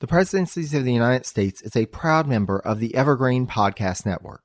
[0.00, 4.42] The Presidencies of the United States is a proud member of the Evergreen Podcast Network.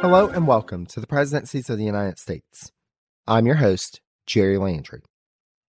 [0.00, 2.72] Hello and welcome to the Presidencies of the United States.
[3.28, 5.02] I'm your host, Jerry Landry.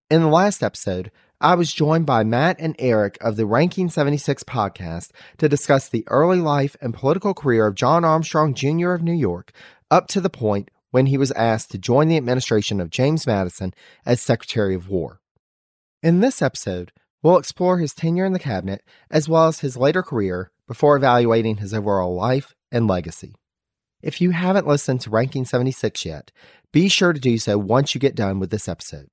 [0.10, 1.12] In the last episode,
[1.44, 6.06] I was joined by Matt and Eric of the Ranking 76 podcast to discuss the
[6.08, 8.94] early life and political career of John Armstrong Jr.
[8.94, 9.52] of New York
[9.92, 13.74] up to the point when he was asked to join the administration of James Madison
[14.06, 15.20] as Secretary of War.
[16.02, 18.82] In this episode, we'll explore his tenure in the cabinet
[19.12, 23.36] as well as his later career before evaluating his overall life and legacy.
[24.02, 26.32] If you haven't listened to Ranking 76 yet,
[26.72, 29.10] be sure to do so once you get done with this episode.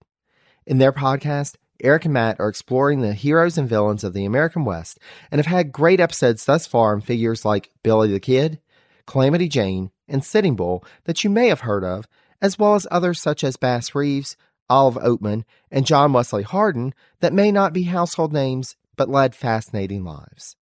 [0.64, 4.64] In their podcast, Eric and Matt are exploring the heroes and villains of the American
[4.64, 4.98] West
[5.30, 8.60] and have had great episodes thus far on figures like Billy the Kid,
[9.06, 12.06] Calamity Jane, and Sitting Bull that you may have heard of,
[12.42, 14.36] as well as others such as Bass Reeves,
[14.68, 20.04] Olive Oatman, and John Wesley Hardin that may not be household names but led fascinating
[20.04, 20.56] lives.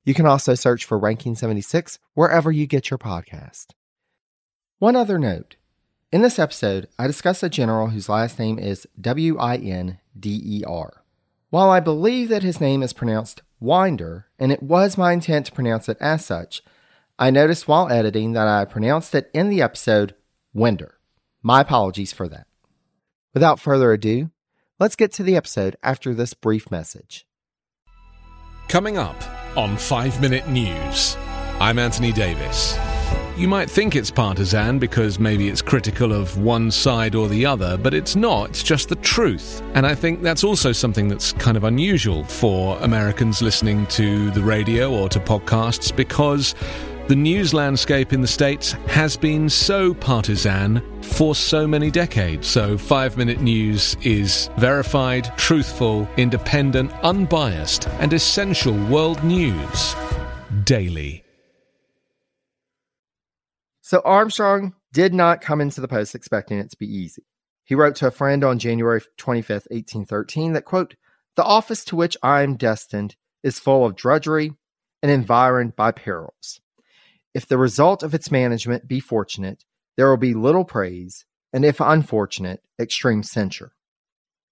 [0.05, 3.67] You can also search for Ranking 76 wherever you get your podcast.
[4.79, 5.57] One other note.
[6.11, 10.41] In this episode, I discuss a general whose last name is W I N D
[10.43, 11.03] E R.
[11.49, 15.51] While I believe that his name is pronounced Winder, and it was my intent to
[15.51, 16.61] pronounce it as such,
[17.17, 20.15] I noticed while editing that I pronounced it in the episode
[20.53, 20.99] Winder.
[21.41, 22.47] My apologies for that.
[23.35, 24.31] Without further ado,
[24.79, 27.27] let's get to the episode after this brief message.
[28.69, 29.21] Coming up
[29.57, 31.17] on 5 Minute News,
[31.59, 32.79] I'm Anthony Davis.
[33.35, 37.75] You might think it's partisan because maybe it's critical of one side or the other,
[37.75, 38.51] but it's not.
[38.51, 39.61] It's just the truth.
[39.73, 44.41] And I think that's also something that's kind of unusual for Americans listening to the
[44.41, 46.55] radio or to podcasts because
[47.07, 52.47] the news landscape in the States has been so partisan for so many decades.
[52.47, 59.95] So, five minute news is verified, truthful, independent, unbiased, and essential world news
[60.63, 61.23] daily.
[63.81, 67.23] So, Armstrong did not come into the post expecting it to be easy.
[67.65, 70.95] He wrote to a friend on January 25th, 1813, that, quote,
[71.35, 74.53] the office to which I am destined is full of drudgery
[75.03, 76.61] and environed by perils.
[77.35, 79.65] If the result of its management be fortunate,
[79.97, 83.73] there will be little praise, and if unfortunate, extreme censure.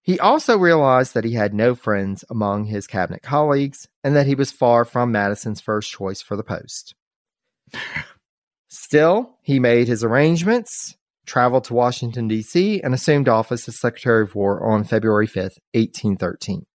[0.02, 4.34] He also realized that he had no friends among his cabinet colleagues and that he
[4.34, 6.94] was far from Madison's first choice for the post.
[8.68, 14.34] Still, he made his arrangements, traveled to Washington, D.C., and assumed office as Secretary of
[14.34, 15.36] War on February 5,
[15.72, 16.66] 1813.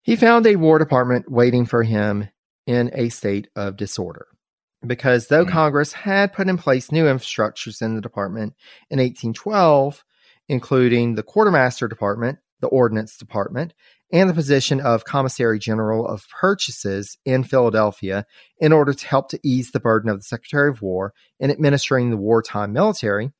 [0.00, 2.30] He found a War Department waiting for him
[2.66, 4.28] in a state of disorder
[4.86, 5.50] because though mm.
[5.50, 8.54] Congress had put in place new infrastructures in the department
[8.90, 10.04] in 1812,
[10.48, 13.74] including the quartermaster department, the ordnance department,
[14.12, 18.26] and the position of commissary general of purchases in Philadelphia
[18.58, 22.10] in order to help to ease the burden of the Secretary of War in administering
[22.10, 23.32] the wartime military,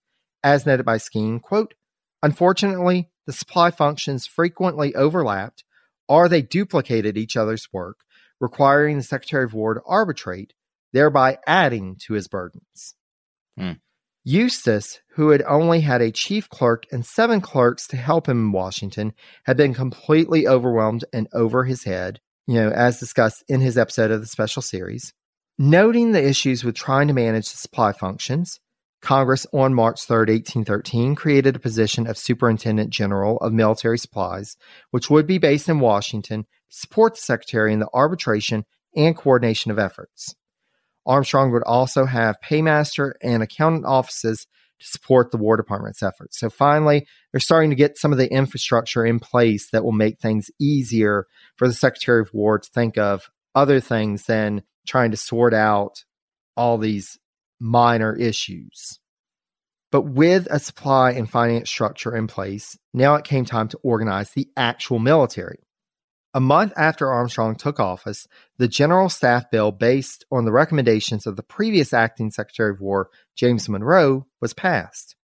[0.42, 1.74] as noted by Skeen, quote,
[2.22, 5.64] Unfortunately, the supply functions frequently overlapped
[6.08, 8.00] or they duplicated each other's work,
[8.40, 10.54] requiring the Secretary of War to arbitrate
[10.94, 12.94] thereby adding to his burdens.
[13.58, 13.72] Hmm.
[14.24, 18.52] Eustis, who had only had a chief clerk and seven clerks to help him in
[18.52, 19.12] Washington,
[19.44, 24.10] had been completely overwhelmed and over his head, you know, as discussed in his episode
[24.10, 25.12] of the special series.
[25.58, 28.60] Noting the issues with trying to manage the supply functions,
[29.02, 34.56] Congress on March 3, 1813, created a position of Superintendent General of Military Supplies,
[34.90, 38.64] which would be based in Washington to support the Secretary in the arbitration
[38.96, 40.34] and coordination of efforts.
[41.06, 44.46] Armstrong would also have paymaster and accountant offices
[44.80, 46.38] to support the War Department's efforts.
[46.38, 50.18] So finally, they're starting to get some of the infrastructure in place that will make
[50.18, 55.16] things easier for the Secretary of War to think of other things than trying to
[55.16, 56.04] sort out
[56.56, 57.18] all these
[57.60, 58.98] minor issues.
[59.90, 64.30] But with a supply and finance structure in place, now it came time to organize
[64.30, 65.63] the actual military.
[66.36, 68.26] A month after Armstrong took office,
[68.58, 73.08] the General Staff Bill, based on the recommendations of the previous acting Secretary of War,
[73.36, 75.14] James Monroe, was passed.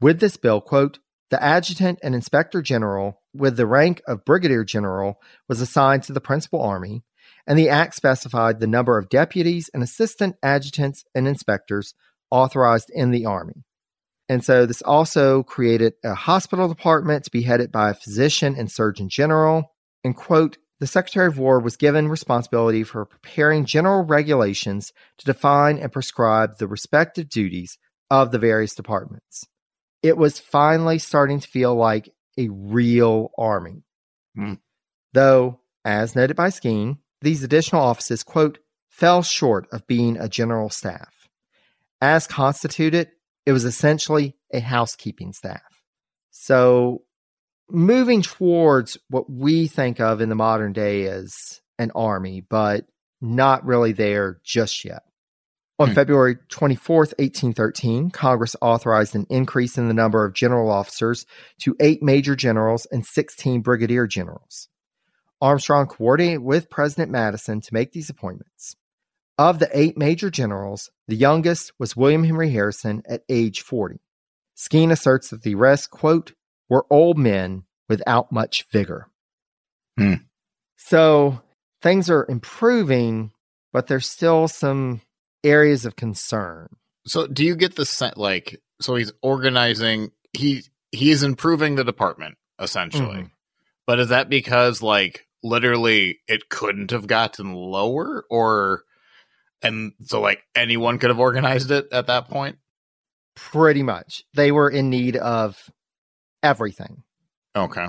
[0.00, 0.98] With this bill, quote,
[1.30, 6.20] the adjutant and inspector general, with the rank of brigadier general, was assigned to the
[6.20, 7.04] principal army,
[7.46, 11.94] and the act specified the number of deputies and assistant adjutants and inspectors
[12.30, 13.64] authorized in the Army.
[14.28, 18.70] And so this also created a hospital department to be headed by a physician and
[18.70, 19.72] surgeon general.
[20.04, 25.76] And quote, the Secretary of War was given responsibility for preparing general regulations to define
[25.76, 27.76] and prescribe the respective duties
[28.10, 29.46] of the various departments.
[30.02, 32.08] It was finally starting to feel like
[32.38, 33.84] a real army.
[34.36, 34.58] Mm.
[35.12, 38.58] Though, as noted by Skeen, these additional offices, quote,
[38.88, 41.28] fell short of being a general staff.
[42.00, 43.10] As constituted,
[43.44, 45.82] it was essentially a housekeeping staff.
[46.30, 47.02] So,
[47.72, 52.86] moving towards what we think of in the modern day as an army, but
[53.20, 55.02] not really there just yet.
[55.78, 55.94] On hmm.
[55.94, 61.24] February 24th, 1813, Congress authorized an increase in the number of general officers
[61.60, 64.68] to eight major generals and 16 brigadier generals.
[65.40, 68.76] Armstrong coordinated with President Madison to make these appointments.
[69.38, 74.02] Of the eight major generals, the youngest was William Henry Harrison at age 40.
[74.54, 76.34] Skeen asserts that the rest, quote,
[76.70, 79.08] were old men without much vigor.
[79.98, 80.14] Hmm.
[80.76, 81.42] So
[81.82, 83.32] things are improving,
[83.72, 85.02] but there's still some
[85.44, 86.68] areas of concern.
[87.06, 90.62] So do you get the sense like so he's organizing he
[90.92, 93.18] he's improving the department essentially.
[93.18, 93.32] Mm-hmm.
[93.86, 98.84] But is that because like literally it couldn't have gotten lower or
[99.62, 102.58] and so like anyone could have organized it at that point?
[103.34, 104.22] Pretty much.
[104.34, 105.70] They were in need of
[106.42, 107.02] everything.
[107.54, 107.86] Okay.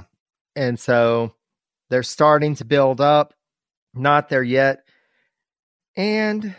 [0.56, 1.33] And so
[1.89, 3.33] they're starting to build up.
[3.94, 4.83] Not there yet.
[5.98, 6.56] And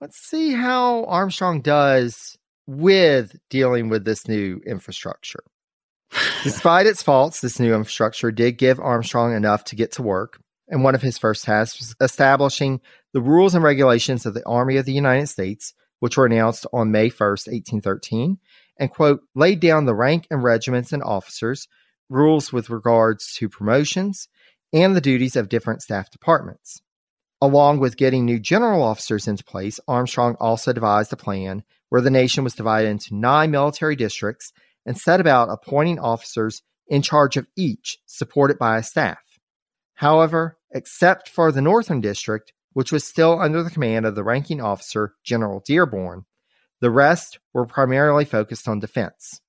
[0.00, 5.42] let's see how Armstrong does with dealing with this new infrastructure.
[6.44, 10.38] Despite its faults, this new infrastructure did give Armstrong enough to get to work
[10.68, 12.80] and one of his first tasks was establishing
[13.12, 16.92] the rules and regulations of the Army of the United States, which were announced on
[16.92, 18.38] May 1st, 1813,
[18.78, 21.66] and, quote, laid down the rank and regiments and officers,
[22.08, 24.28] rules with regards to promotions,
[24.72, 26.80] and the duties of different staff departments.
[27.40, 32.10] Along with getting new general officers into place, Armstrong also devised a plan where the
[32.10, 34.52] nation was divided into nine military districts
[34.84, 39.18] and set about appointing officers in charge of each, supported by a staff.
[39.94, 44.60] However, except for the Northern District, which was still under the command of the ranking
[44.60, 46.24] officer, General Dearborn,
[46.80, 49.40] the rest were primarily focused on defense.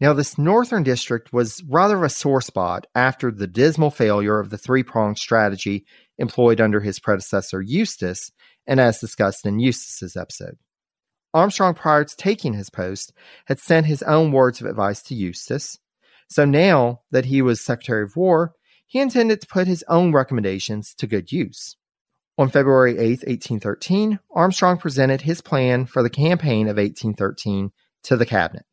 [0.00, 4.58] Now, this Northern District was rather a sore spot after the dismal failure of the
[4.58, 5.86] three pronged strategy
[6.18, 8.32] employed under his predecessor, Eustis,
[8.66, 10.56] and as discussed in Eustis's episode.
[11.34, 13.12] Armstrong, prior to taking his post,
[13.46, 15.78] had sent his own words of advice to Eustis.
[16.28, 18.54] So now that he was Secretary of War,
[18.86, 21.76] he intended to put his own recommendations to good use.
[22.42, 27.70] On February 8, 1813, Armstrong presented his plan for the campaign of 1813
[28.02, 28.64] to the cabinet.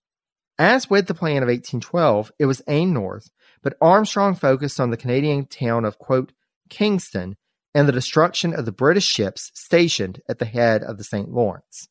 [0.57, 3.30] As with the plan of 1812, it was aimed north,
[3.62, 6.31] but Armstrong focused on the Canadian town of, quote,
[6.71, 7.38] Kingston
[7.75, 11.30] and the destruction of the British ships stationed at the head of the St.
[11.30, 11.89] Lawrence.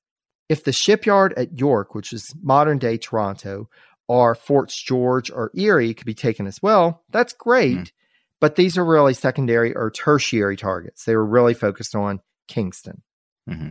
[0.48, 3.68] If the shipyard at York, which is modern day Toronto,
[4.08, 7.76] or Forts George or Erie could be taken as well, that's great.
[7.76, 7.92] Mm.
[8.40, 11.04] But these are really secondary or tertiary targets.
[11.04, 13.02] They were really focused on Kingston.
[13.48, 13.70] Mm-hmm.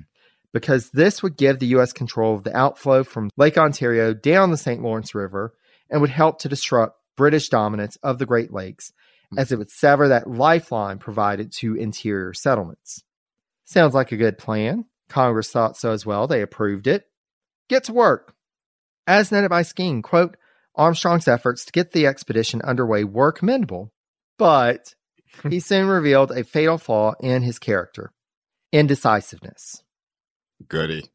[0.54, 1.94] Because this would give the U.S.
[1.94, 4.81] control of the outflow from Lake Ontario down the St.
[4.81, 5.54] Lawrence River
[5.90, 8.92] and would help to disrupt British dominance of the Great Lakes
[9.26, 9.40] mm-hmm.
[9.40, 13.04] as it would sever that lifeline provided to interior settlements.
[13.66, 14.86] Sounds like a good plan.
[15.09, 16.28] Congress thought so as well.
[16.28, 17.06] They approved it.
[17.69, 18.33] Get to work.
[19.06, 20.38] As noted by Skeen, quote,
[20.76, 23.92] Armstrong's efforts to get the expedition underway were commendable,
[24.38, 24.94] but
[25.50, 28.12] he soon revealed a fatal flaw in his character
[28.72, 29.84] indecisiveness.
[30.68, 31.06] Goody.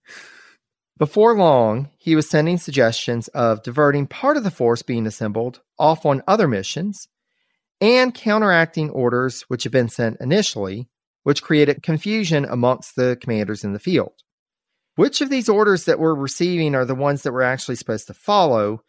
[0.99, 6.07] Before long, he was sending suggestions of diverting part of the force being assembled off
[6.07, 7.09] on other missions
[7.81, 10.89] and counteracting orders which had been sent initially,
[11.25, 14.13] which created confusion amongst the commanders in the field.
[14.95, 18.15] Which of these orders that we're receiving are the ones that we're actually supposed to
[18.15, 18.85] follow?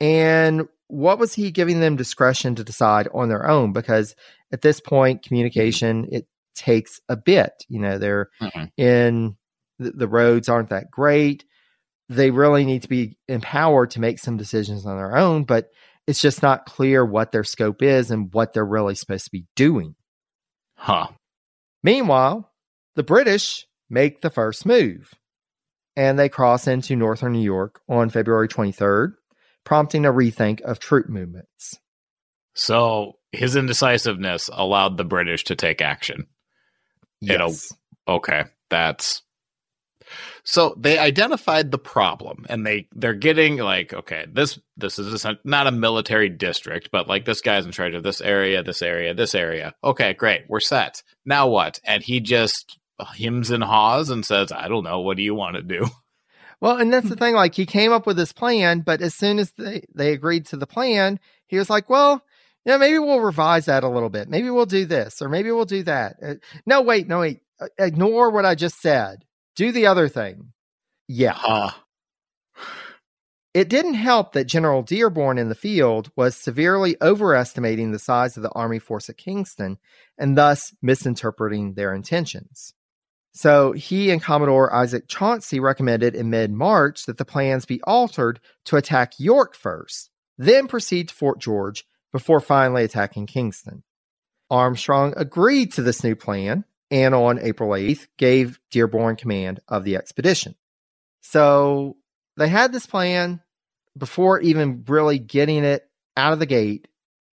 [0.00, 3.72] And what was he giving them discretion to decide on their own?
[3.72, 4.14] Because
[4.52, 7.64] at this point, communication it takes a bit.
[7.66, 8.64] You know, they're mm-hmm.
[8.76, 9.36] in
[9.78, 11.46] the, the roads aren't that great.
[12.10, 15.70] They really need to be empowered to make some decisions on their own, but
[16.06, 19.46] it's just not clear what their scope is and what they're really supposed to be
[19.56, 19.94] doing.
[20.76, 21.06] Huh.
[21.82, 22.52] Meanwhile,
[22.96, 25.14] the British make the first move
[25.96, 29.14] and they cross into northern New York on February 23rd
[29.64, 31.78] prompting a rethink of troop movements.
[32.54, 36.26] So his indecisiveness allowed the British to take action.
[37.22, 37.72] It'll- Yes.
[38.08, 39.22] Okay, that's
[40.44, 45.38] so they identified the problem and they they're getting like okay this this is a,
[45.44, 49.14] not a military district but like this guy's in charge of this area this area
[49.14, 52.78] this area okay great we're set now what and he just
[53.16, 55.86] hems and haws and says i don't know what do you want to do
[56.62, 57.34] Well, and that's the thing.
[57.34, 60.56] Like he came up with this plan, but as soon as they, they agreed to
[60.56, 62.22] the plan, he was like, well,
[62.64, 64.28] yeah, maybe we'll revise that a little bit.
[64.28, 66.16] Maybe we'll do this or maybe we'll do that.
[66.24, 67.40] Uh, no, wait, no, wait.
[67.60, 69.24] Uh, Ignore what I just said.
[69.56, 70.52] Do the other thing.
[71.08, 71.34] Yeah.
[71.34, 71.72] huh
[73.54, 78.44] It didn't help that General Dearborn in the field was severely overestimating the size of
[78.44, 79.78] the Army force at Kingston
[80.16, 82.72] and thus misinterpreting their intentions.
[83.32, 88.40] So he and Commodore Isaac Chauncey recommended in mid March that the plans be altered
[88.66, 93.82] to attack York first, then proceed to Fort George before finally attacking Kingston.
[94.50, 99.96] Armstrong agreed to this new plan and on April 8th gave Dearborn command of the
[99.96, 100.54] expedition.
[101.22, 101.96] So
[102.36, 103.40] they had this plan
[103.96, 106.86] before even really getting it out of the gate.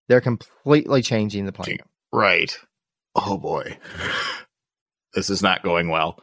[0.07, 1.77] They're completely changing the plan.
[2.11, 2.57] right
[3.15, 3.77] oh boy
[5.13, 6.19] this is not going well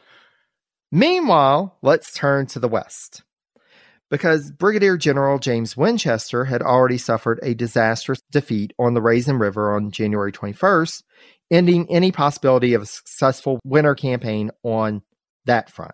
[0.91, 3.23] Meanwhile, let's turn to the West.
[4.09, 9.75] Because Brigadier General James Winchester had already suffered a disastrous defeat on the Raisin River
[9.75, 11.03] on January 21st,
[11.51, 15.01] ending any possibility of a successful winter campaign on
[15.45, 15.91] that front.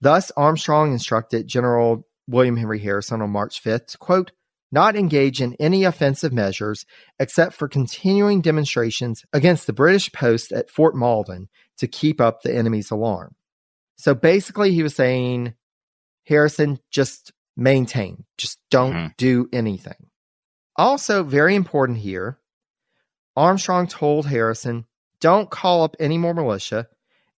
[0.00, 4.32] Thus, Armstrong instructed General William Henry Harrison on March 5th to, quote,
[4.72, 6.84] not engage in any offensive measures
[7.20, 11.48] except for continuing demonstrations against the British post at Fort Malden
[11.78, 13.34] to keep up the enemy's alarm.
[13.96, 15.54] So basically, he was saying,
[16.26, 19.16] Harrison, just maintain, just don't Mhm.
[19.16, 20.10] do anything.
[20.76, 22.38] Also, very important here,
[23.36, 24.86] Armstrong told Harrison,
[25.20, 26.88] don't call up any more militia.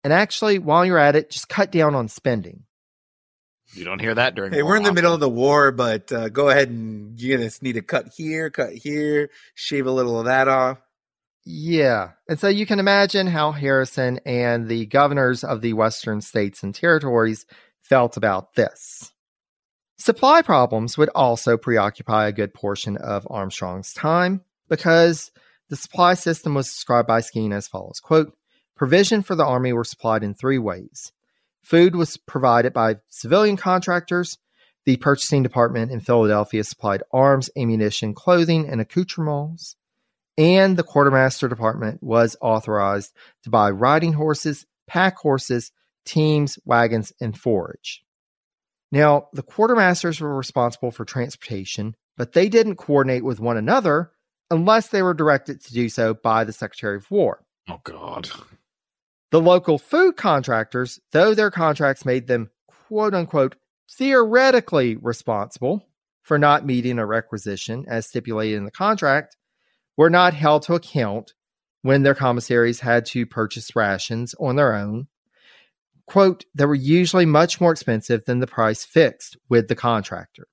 [0.03, 2.63] And actually, while you're at it, just cut down on spending.
[3.73, 6.29] you don't hear that during Hey, we're in the middle of the war, but uh,
[6.29, 10.25] go ahead and you're gonna need to cut here, cut here, shave a little of
[10.25, 10.79] that off.
[11.51, 12.11] Yeah.
[12.27, 16.75] And so you can imagine how Harrison and the governors of the Western states and
[16.75, 17.47] territories
[17.81, 19.11] felt about this.
[19.97, 25.31] Supply problems would also preoccupy a good portion of Armstrong's time because
[25.69, 28.37] the supply system was described by Skeen as follows quote,
[28.75, 31.11] Provision for the army were supplied in three ways.
[31.63, 34.37] Food was provided by civilian contractors.
[34.85, 39.75] The purchasing department in Philadelphia supplied arms, ammunition, clothing, and accoutrements
[40.39, 43.11] and the quartermaster department was authorized
[43.43, 45.73] to buy riding horses, pack horses,
[46.05, 48.03] teams, wagons, and forage.
[48.89, 54.13] Now, the quartermasters were responsible for transportation, but they didn't coordinate with one another
[54.49, 57.43] unless they were directed to do so by the Secretary of War.
[57.69, 58.29] oh god
[59.31, 62.49] The local food contractors, though their contracts made them
[62.87, 63.57] quote unquote
[63.91, 65.85] theoretically responsible
[66.23, 69.35] for not meeting a requisition as stipulated in the contract,
[69.99, 71.33] were not held to account
[71.81, 75.07] when their commissaries had to purchase rations on their own.
[76.07, 80.47] Quote, they were usually much more expensive than the price fixed with the contractor.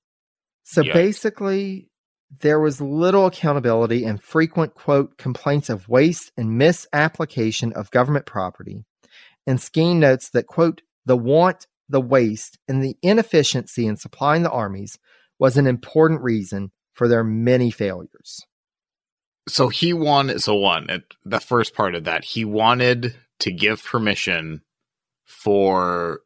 [0.63, 0.93] So Yikes.
[0.93, 1.89] basically,
[2.41, 8.83] there was little accountability and frequent, quote, complaints of waste and misapplication of government property.
[9.47, 14.51] And Skeen notes that, quote, the want, the waste, and the inefficiency in supplying the
[14.51, 14.99] armies
[15.39, 18.45] was an important reason for their many failures.
[19.47, 23.83] So he wanted so one it, the first part of that he wanted to give
[23.83, 24.61] permission
[25.25, 26.21] for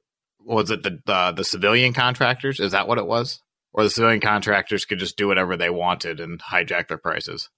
[0.45, 3.41] was it the, the the civilian contractors is that what it was
[3.73, 7.49] or the civilian contractors could just do whatever they wanted and hijack their prices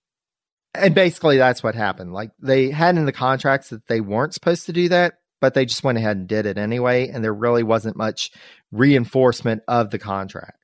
[0.76, 2.14] And basically, that's what happened.
[2.14, 5.66] Like they had in the contracts that they weren't supposed to do that, but they
[5.66, 7.10] just went ahead and did it anyway.
[7.10, 8.32] And there really wasn't much
[8.72, 10.60] reinforcement of the contracts.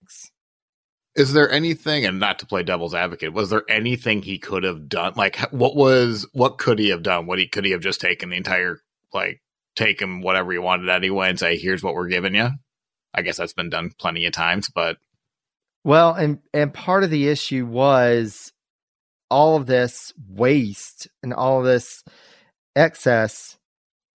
[1.20, 4.90] Is there anything and not to play devil's advocate was there anything he could have
[4.90, 8.02] done like what was what could he have done what he could he have just
[8.02, 8.82] taken the entire
[9.14, 9.42] like
[9.76, 12.50] taken whatever he wanted anyway and say here's what we're giving you
[13.14, 14.98] i guess that's been done plenty of times but
[15.84, 18.54] Well, and and part of the issue was
[19.32, 22.04] all of this waste and all of this
[22.76, 23.58] excess.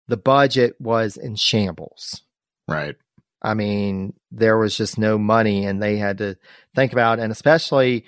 [0.09, 2.23] The budget was in shambles.
[2.67, 2.95] right
[3.43, 6.37] I mean, there was just no money, and they had to
[6.75, 8.05] think about, and especially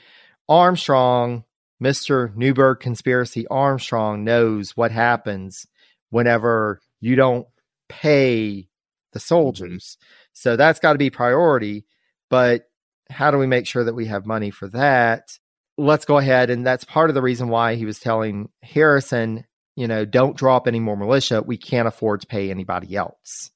[0.48, 1.44] Armstrong,
[1.80, 5.68] Mister Newburgh conspiracy Armstrong knows what happens
[6.10, 7.48] whenever you don't
[7.90, 8.70] pay
[9.12, 9.20] the mm-hmm.
[9.20, 9.98] soldiers.
[10.34, 11.86] So that's got to be priority.
[12.30, 12.70] But
[13.10, 15.38] how do we make sure that we have money for that?
[15.78, 19.88] Let's go ahead, and that's part of the reason why he was telling Harrison you
[19.88, 21.44] know, don't drop any more militia.
[21.46, 23.52] We can't afford to pay anybody else.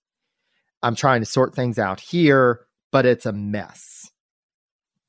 [0.82, 4.10] I'm trying to sort things out here, but it's a mess.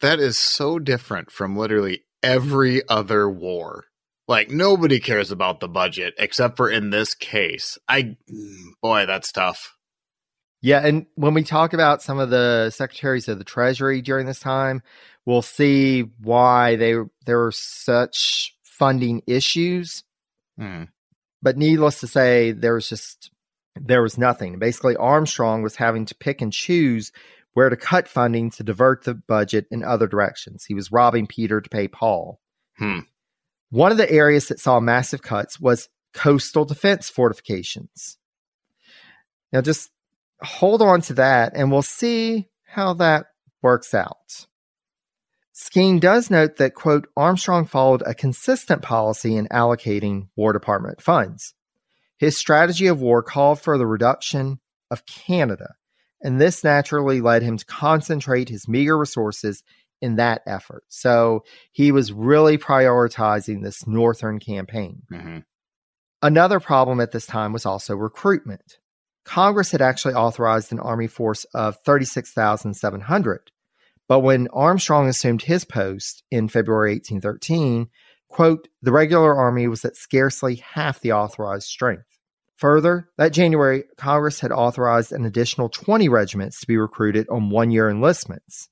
[0.00, 3.84] That is so different from literally every other war.
[4.26, 7.78] Like nobody cares about the budget except for in this case.
[7.88, 8.16] I
[8.80, 9.76] boy, that's tough.
[10.62, 14.40] Yeah, and when we talk about some of the secretaries of the treasury during this
[14.40, 14.82] time,
[15.24, 16.94] we'll see why they
[17.26, 20.04] there were such funding issues.
[20.58, 20.84] Hmm.
[21.42, 23.30] But needless to say, there was just
[23.76, 24.58] there was nothing.
[24.58, 27.12] Basically, Armstrong was having to pick and choose
[27.52, 30.64] where to cut funding to divert the budget in other directions.
[30.64, 32.40] He was robbing Peter to pay Paul.
[32.78, 33.00] Hmm.
[33.70, 38.18] One of the areas that saw massive cuts was coastal defense fortifications.
[39.52, 39.90] Now, just
[40.42, 43.26] hold on to that and we'll see how that
[43.62, 44.46] works out.
[45.54, 51.54] Skeen does note that, quote, Armstrong followed a consistent policy in allocating War Department funds.
[52.20, 54.60] His strategy of war called for the reduction
[54.90, 55.74] of Canada,
[56.20, 59.62] and this naturally led him to concentrate his meager resources
[60.02, 60.84] in that effort.
[60.88, 65.02] So he was really prioritizing this northern campaign.
[65.08, 65.38] hmm
[66.22, 68.76] Another problem at this time was also recruitment.
[69.24, 73.50] Congress had actually authorized an army force of 36,700.
[74.06, 77.88] But when Armstrong assumed his post in February 1813,
[78.30, 82.06] quote, the regular army was at scarcely half the authorized strength.
[82.56, 87.70] Further, that January, Congress had authorized an additional 20 regiments to be recruited on one
[87.70, 88.68] year enlistments.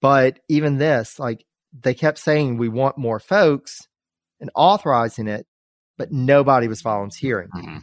[0.00, 3.86] But even this, like they kept saying, we want more folks
[4.40, 5.46] and authorizing it,
[5.96, 7.48] but nobody was volunteering.
[7.52, 7.78] hmm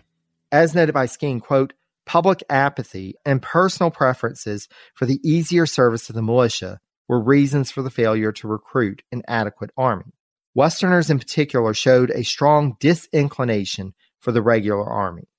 [0.52, 1.74] As noted by Skeen, quote,
[2.06, 7.82] public apathy and personal preferences for the easier service of the militia were reasons for
[7.82, 10.14] the failure to recruit an adequate army.
[10.58, 15.30] Westerners in particular showed a strong disinclination for the regular army.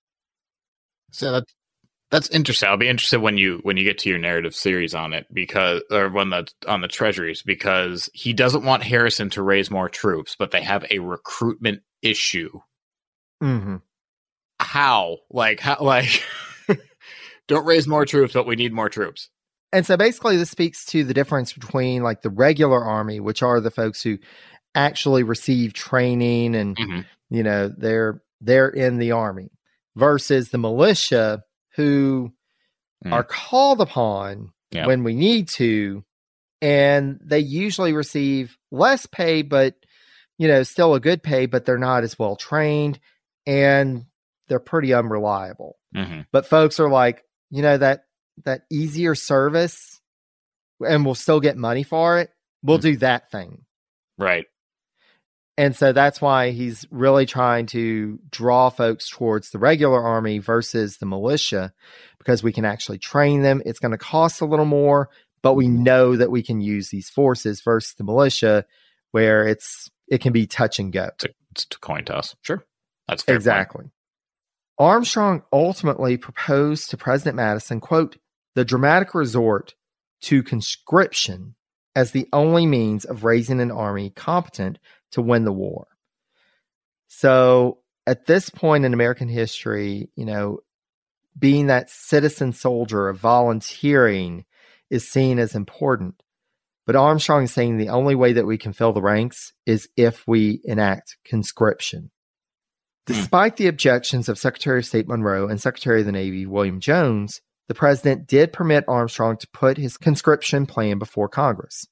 [1.11, 1.53] So that's
[2.13, 2.69] that's interesting.
[2.69, 5.83] I'll be interested when you when you get to your narrative series on it because
[5.91, 10.37] or when the on the treasuries because he doesn't want Harrison to raise more troops,
[10.39, 12.61] but they have a recruitment issue.
[13.43, 13.77] Mm-hmm.
[14.61, 15.19] How?
[15.31, 16.25] Like how like
[17.49, 19.31] don't raise more troops, but we need more troops.
[19.73, 23.61] And so basically, this speaks to the difference between like the regular army, which are
[23.61, 24.19] the folks who
[24.79, 27.05] actually receive training and Mhm.
[27.31, 29.51] you know they're they're in the army,
[29.97, 31.43] versus the militia
[31.77, 32.33] who
[33.05, 33.13] Mm.
[33.13, 34.87] are called upon Yeah.
[34.87, 36.05] when we need to,
[36.61, 39.75] and they usually receive less pay, but
[40.39, 42.99] you know still a good pay, but they're not as well trained
[43.47, 44.05] and
[44.49, 48.05] they're pretty unreliable hmm but folks are like you know that
[48.45, 50.01] that easier service
[50.81, 52.31] and we'll still get money for it
[52.63, 52.83] we'll Mm.
[52.83, 53.65] do that thing
[54.19, 54.47] Right.
[55.59, 60.97] And so that's why he's really trying to draw folks towards the regular army versus
[60.97, 61.73] the militia
[62.19, 65.11] because we can actually train them it's going to cost a little more
[65.43, 65.83] but we mm-hmm.
[65.83, 68.65] know that we can use these forces versus the militia
[69.11, 71.11] where it's it can be touch and go
[71.53, 72.35] It's a, coin toss.
[72.43, 72.65] Sure.
[73.07, 73.35] That's fair.
[73.35, 73.41] point.
[73.41, 73.85] Exactly.
[74.79, 78.17] Armstrong ultimately proposed to President Madison, quote,
[78.55, 79.75] the dramatic resort
[80.23, 81.55] to conscription
[81.97, 84.79] as the only means of raising an army competent
[85.13, 85.87] to win the war.
[87.09, 90.61] So at this point in American history, you know,
[91.39, 94.45] being that citizen soldier of volunteering
[94.91, 96.23] is seen as important.
[96.87, 100.27] But Armstrong is saying the only way that we can fill the ranks is if
[100.27, 102.11] we enact conscription.
[103.07, 103.13] Hmm.
[103.15, 107.41] Despite the objections of Secretary of State Monroe and Secretary of the Navy William Jones,
[107.69, 111.87] the president did permit Armstrong to put his conscription plan before Congress.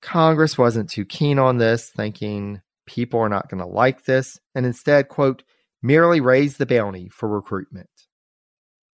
[0.00, 4.64] Congress wasn't too keen on this, thinking people are not going to like this, and
[4.64, 5.42] instead, quote,
[5.82, 7.88] merely raised the bounty for recruitment.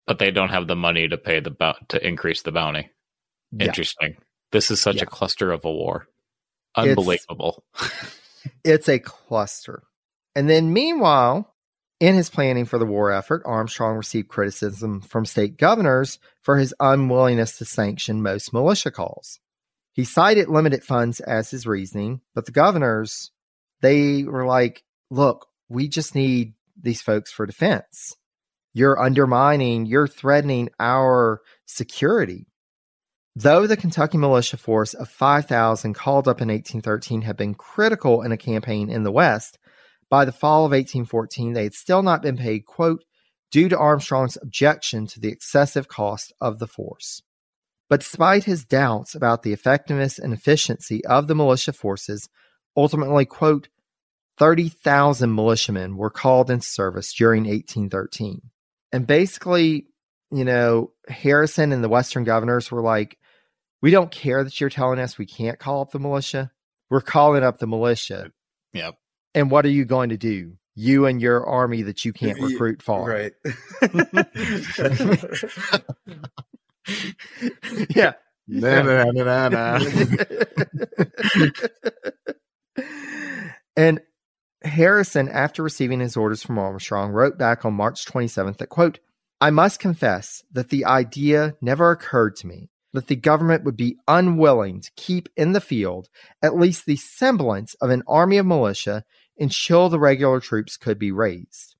[0.06, 2.90] But they don't have the money to pay the bou- to increase the bounty.
[3.52, 3.66] Yeah.
[3.66, 4.16] Interesting.
[4.52, 5.04] This is such Yeah.
[5.04, 6.08] a cluster of a war.
[6.76, 7.64] It's- Unbelievable.
[8.62, 9.84] It's a cluster.
[10.36, 11.54] And then, meanwhile,
[11.98, 16.74] in his planning for the war effort, Armstrong received criticism from state governors for his
[16.78, 19.40] unwillingness to sanction most militia calls.
[19.94, 23.30] He cited limited funds as his reasoning, but the governors,
[23.80, 28.16] they were like, look, we just need these folks for defense.
[28.72, 32.48] You're undermining, you're threatening our security.
[33.36, 38.32] Though the Kentucky militia force of 5,000 called up in 1813 had been critical in
[38.32, 39.58] a campaign in the West,
[40.10, 43.04] by the fall of 1814 they had still not been paid, quote,
[43.52, 47.22] due to Armstrong's objection to the excessive cost of the force.
[47.88, 52.28] But despite his doubts about the effectiveness and efficiency of the militia forces,
[52.76, 53.68] ultimately, quote,
[54.38, 58.40] 30,000 militiamen were called into service during 1813.
[58.92, 59.86] And basically,
[60.30, 63.18] you know, Harrison and the Western governors were like,
[63.82, 66.50] we don't care that you're telling us we can't call up the militia.
[66.90, 68.32] We're calling up the militia.
[68.72, 68.94] Yep.
[69.34, 70.54] And what are you going to do?
[70.74, 73.08] You and your army that you can't recruit for.
[73.08, 73.32] Right.
[77.94, 78.12] yeah.
[78.46, 79.78] Na, na, na, na, na.
[83.76, 84.00] and
[84.62, 88.98] Harrison, after receiving his orders from Armstrong, wrote back on March 27th that, quote,
[89.40, 93.98] I must confess that the idea never occurred to me that the government would be
[94.08, 96.08] unwilling to keep in the field
[96.42, 99.04] at least the semblance of an army of militia
[99.36, 101.73] until the regular troops could be raised.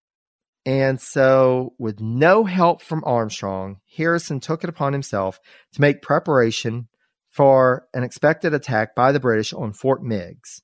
[0.66, 5.38] And so, with no help from Armstrong, Harrison took it upon himself
[5.74, 6.88] to make preparation
[7.28, 10.62] for an expected attack by the British on Fort Meigs.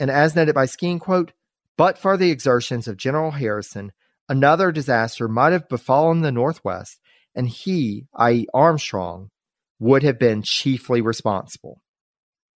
[0.00, 1.32] And as noted by Skeen, quote,
[1.76, 3.92] but for the exertions of General Harrison,
[4.28, 7.00] another disaster might have befallen the Northwest,
[7.34, 9.30] and he, i.e., Armstrong,
[9.78, 11.82] would have been chiefly responsible.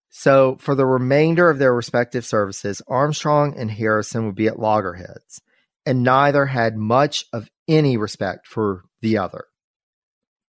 [0.09, 5.41] So, for the remainder of their respective services, Armstrong and Harrison would be at loggerheads,
[5.87, 9.45] and neither had much of any respect for the other.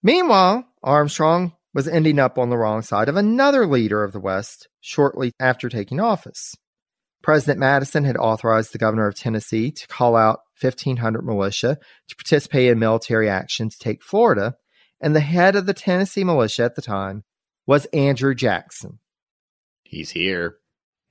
[0.03, 4.66] Meanwhile, Armstrong was ending up on the wrong side of another leader of the West
[4.81, 6.57] shortly after taking office.
[7.22, 12.68] President Madison had authorized the governor of Tennessee to call out 1,500 militia to participate
[12.68, 14.57] in military action to take Florida,
[15.01, 17.22] and the head of the Tennessee militia at the time
[17.64, 18.98] was Andrew Jackson.
[19.85, 20.57] He's here.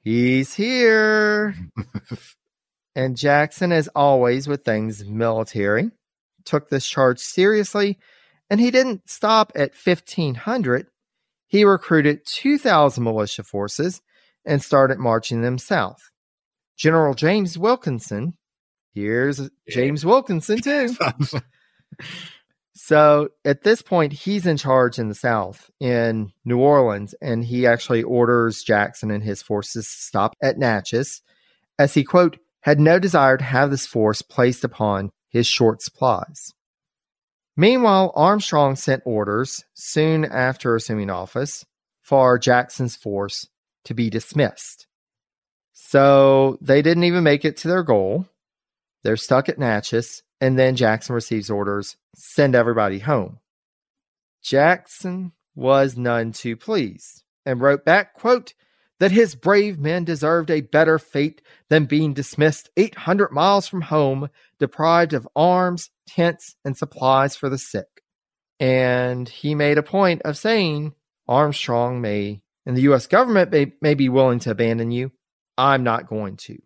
[0.04, 1.56] He's here.
[2.98, 5.92] and Jackson, as always with things military,
[6.46, 8.00] took this charge seriously,
[8.50, 10.88] and he didn't stop at 1,500.
[11.46, 14.02] He recruited 2,000 militia forces
[14.46, 16.10] and started marching them south.
[16.76, 18.34] General James Wilkinson,
[18.96, 20.90] here's James Wilkinson too.
[22.80, 27.66] So at this point, he's in charge in the South in New Orleans, and he
[27.66, 31.22] actually orders Jackson and his forces to stop at Natchez,
[31.80, 36.54] as he, quote, had no desire to have this force placed upon his short supplies.
[37.56, 41.66] Meanwhile, Armstrong sent orders soon after assuming office
[42.02, 43.48] for Jackson's force
[43.86, 44.86] to be dismissed.
[45.72, 48.28] So they didn't even make it to their goal.
[49.02, 53.40] They're stuck at Natchez, and then Jackson receives orders send everybody home.
[54.44, 58.54] Jackson was none too pleased and wrote back, quote,
[59.00, 64.30] that his brave men deserved a better fate than being dismissed 800 miles from home,
[64.60, 67.88] deprived of arms, tents, and supplies for the sick.
[68.60, 70.94] And he made a point of saying
[71.28, 73.08] Armstrong may, and the U.S.
[73.08, 75.12] government may, may be willing to abandon you.
[75.58, 76.58] I'm not going to.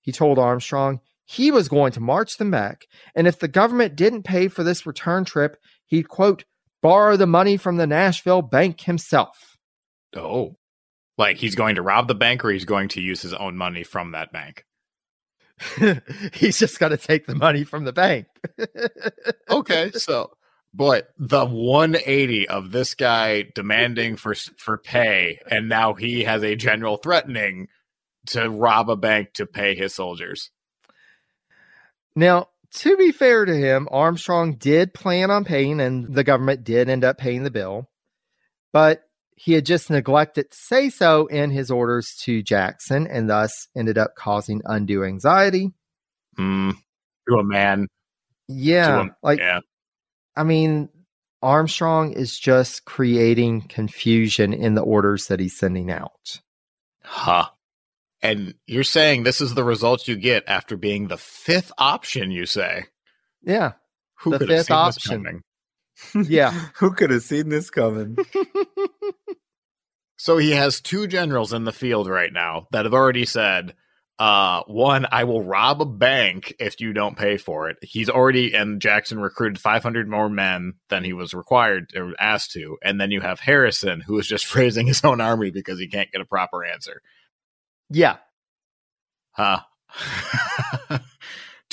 [0.00, 4.24] He told Armstrong he was going to march them back, and if the government didn't
[4.24, 6.44] pay for this return trip, he'd, quote,
[6.82, 9.56] borrow the money from the Nashville bank himself.
[10.14, 10.56] Oh.
[11.18, 13.84] Like he's going to rob the bank or he's going to use his own money
[13.84, 14.64] from that bank.
[16.32, 18.26] He's just going to take the money from the bank.
[19.50, 20.32] Okay, so
[20.74, 26.56] but the 180 of this guy demanding for for pay and now he has a
[26.56, 27.68] general threatening
[28.26, 30.50] to rob a bank to pay his soldiers.
[32.14, 36.88] Now, to be fair to him, Armstrong did plan on paying, and the government did
[36.88, 37.90] end up paying the bill,
[38.72, 39.02] but
[39.44, 43.98] he had just neglected to say so in his orders to Jackson, and thus ended
[43.98, 45.70] up causing undue anxiety.
[46.36, 46.70] Hmm.
[47.28, 47.88] to a man.
[48.48, 49.60] Yeah, a, like yeah.
[50.36, 50.88] I mean,
[51.42, 56.40] Armstrong is just creating confusion in the orders that he's sending out.
[57.02, 57.46] Huh.
[58.22, 62.46] And you're saying this is the result you get after being the fifth option, you
[62.46, 62.84] say?
[63.42, 63.72] Yeah,
[64.20, 65.24] Who The could have fifth seen this option.
[65.24, 65.42] coming?
[66.14, 66.50] Yeah.
[66.76, 68.16] Who could have seen this coming?
[70.22, 73.74] So he has two generals in the field right now that have already said,
[74.20, 77.78] uh, one, I will rob a bank if you don't pay for it.
[77.82, 82.78] He's already, and Jackson recruited 500 more men than he was required or asked to.
[82.84, 86.12] And then you have Harrison, who is just raising his own army because he can't
[86.12, 87.02] get a proper answer.
[87.90, 88.18] yeah,
[89.32, 89.62] Huh.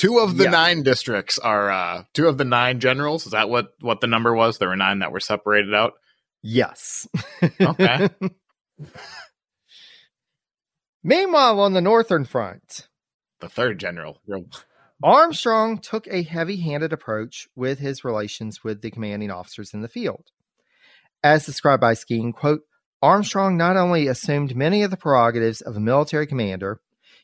[0.00, 0.50] Two of the Yeah.
[0.50, 3.26] nine districts are, uh, two of the nine generals.
[3.26, 4.58] Is that what, what the number was?
[4.58, 5.92] There were nine that were separated out.
[6.42, 7.06] yes.
[7.60, 8.08] Okay.
[11.02, 12.88] Meanwhile, on the northern front,
[13.40, 14.20] The third general.
[15.02, 19.88] Armstrong took a heavy handed approach with his relations with the commanding officers in the
[19.88, 20.26] field.
[21.22, 22.62] As described by Skeen, quote,
[23.02, 26.80] Armstrong not only assumed many of the prerogatives of a military commander,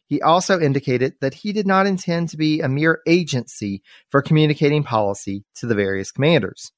[0.07, 4.83] he also indicated that he did not intend to be a mere agency for communicating
[4.83, 6.73] policy to the various commanders.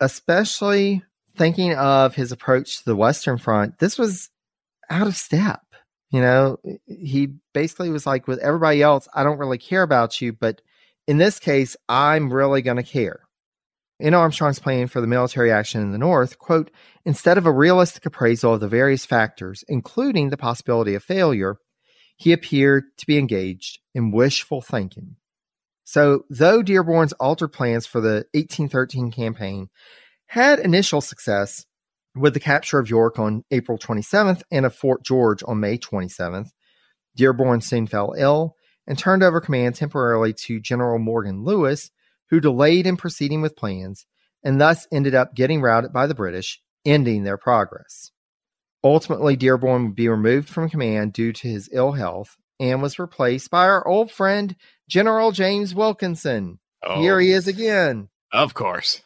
[0.00, 1.02] Especially
[1.36, 4.28] thinking of his approach to the Western Front, this was
[4.90, 5.60] out of step.
[6.10, 10.32] You know, he basically was like, with everybody else, I don't really care about you,
[10.32, 10.60] but
[11.08, 13.20] in this case, I'm really going to care.
[14.00, 16.70] In Armstrong's plan for the military action in the North, quote,
[17.04, 21.56] instead of a realistic appraisal of the various factors, including the possibility of failure,
[22.16, 25.16] he appeared to be engaged in wishful thinking.
[25.84, 29.68] So, though Dearborn's altered plans for the 1813 campaign
[30.26, 31.66] had initial success
[32.14, 36.48] with the capture of York on April 27th and of Fort George on May 27th,
[37.16, 41.90] Dearborn soon fell ill and turned over command temporarily to General Morgan Lewis,
[42.30, 44.06] who delayed in proceeding with plans
[44.44, 48.12] and thus ended up getting routed by the British, ending their progress.
[48.84, 53.50] Ultimately, Dearborn would be removed from command due to his ill health and was replaced
[53.50, 54.54] by our old friend,
[54.88, 56.58] General James Wilkinson.
[56.82, 57.36] Oh, Here he oh.
[57.38, 58.08] is again.
[58.30, 59.02] Of course.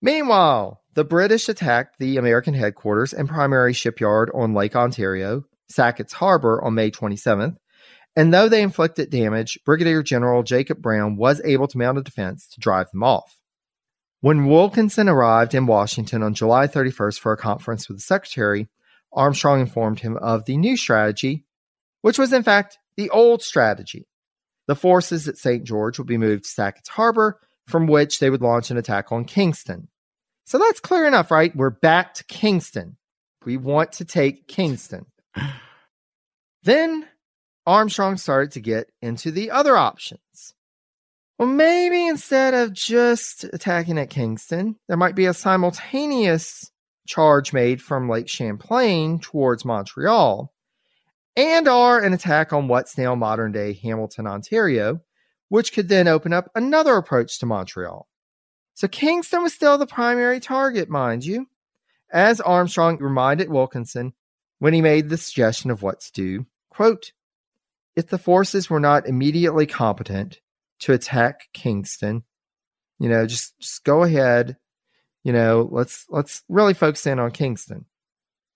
[0.00, 6.62] Meanwhile, the British attacked the American headquarters and primary shipyard on Lake Ontario, Sackett's Harbor,
[6.62, 7.56] on May 27th.
[8.14, 12.46] And though they inflicted damage, Brigadier General Jacob Brown was able to mount a defense
[12.48, 13.36] to drive them off.
[14.26, 18.66] When Wilkinson arrived in Washington on July 31st for a conference with the Secretary,
[19.12, 21.44] Armstrong informed him of the new strategy,
[22.02, 24.08] which was in fact the old strategy.
[24.66, 25.62] The forces at St.
[25.62, 29.26] George would be moved to Sackett's Harbor, from which they would launch an attack on
[29.26, 29.86] Kingston.
[30.44, 31.54] So that's clear enough, right?
[31.54, 32.96] We're back to Kingston.
[33.44, 35.06] We want to take Kingston.
[36.64, 37.06] then
[37.64, 40.55] Armstrong started to get into the other options.
[41.38, 46.70] Well, maybe instead of just attacking at Kingston, there might be a simultaneous
[47.06, 50.50] charge made from Lake Champlain towards Montreal,
[51.36, 55.02] and or an attack on what's now modern day Hamilton, Ontario,
[55.50, 58.08] which could then open up another approach to Montreal.
[58.72, 61.48] So Kingston was still the primary target, mind you,
[62.10, 64.14] as Armstrong reminded Wilkinson
[64.58, 66.46] when he made the suggestion of what to do.
[66.70, 67.12] Quote,
[67.94, 70.40] if the forces were not immediately competent
[70.80, 72.22] to attack Kingston,
[72.98, 74.56] you know, just just go ahead,
[75.24, 77.86] you know, let's let's really focus in on Kingston.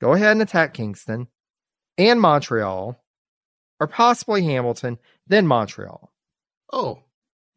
[0.01, 1.29] Go ahead and attack Kingston
[1.99, 3.03] and Montreal,
[3.81, 6.11] or possibly Hamilton, then Montreal.
[6.73, 7.03] Oh,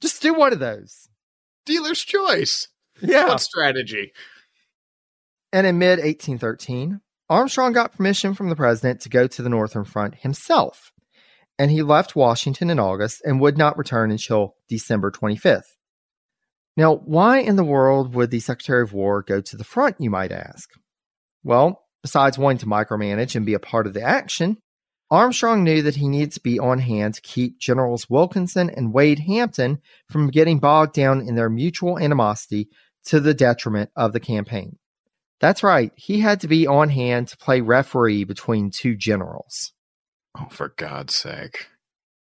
[0.01, 1.07] Just do one of those.
[1.65, 2.67] dealer's choice.
[3.01, 3.27] Yeah.
[3.27, 4.11] What strategy?
[5.51, 9.83] And in mid 1813, Armstrong got permission from the president to go to the Northern
[9.83, 10.91] Front himself,
[11.59, 15.75] and he left Washington in August and would not return until December 25th.
[16.75, 20.09] Now, why in the world would the Secretary of War go to the front, you
[20.09, 20.69] might ask?
[21.43, 24.57] Well, besides wanting to micromanage and be a part of the action,
[25.11, 29.19] Armstrong knew that he needed to be on hand to keep Generals Wilkinson and Wade
[29.19, 32.69] Hampton from getting bogged down in their mutual animosity
[33.05, 34.77] to the detriment of the campaign.
[35.39, 39.73] That's right, he had to be on hand to play referee between two generals.
[40.37, 41.67] Oh, for God's sake.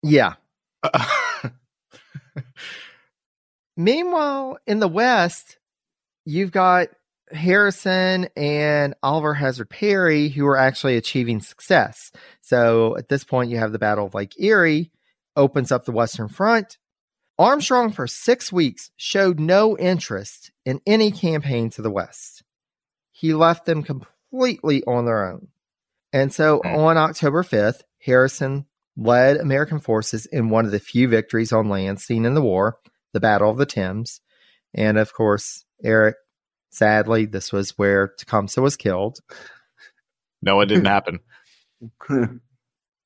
[0.03, 0.33] Yeah.
[3.77, 5.57] Meanwhile, in the West,
[6.25, 6.89] you've got
[7.31, 12.11] Harrison and Oliver Hazard Perry who are actually achieving success.
[12.41, 14.91] So at this point, you have the Battle of Lake Erie,
[15.35, 16.77] opens up the Western Front.
[17.39, 22.43] Armstrong, for six weeks, showed no interest in any campaign to the West.
[23.11, 25.49] He left them completely on their own.
[26.13, 26.75] And so Hmm.
[26.75, 28.65] on October 5th, Harrison
[28.95, 32.77] led American forces in one of the few victories on land seen in the war,
[33.13, 34.21] the Battle of the Thames.
[34.73, 36.15] And of course, Eric,
[36.71, 39.19] sadly, this was where Tecumseh was killed.
[40.41, 41.19] no, it didn't happen.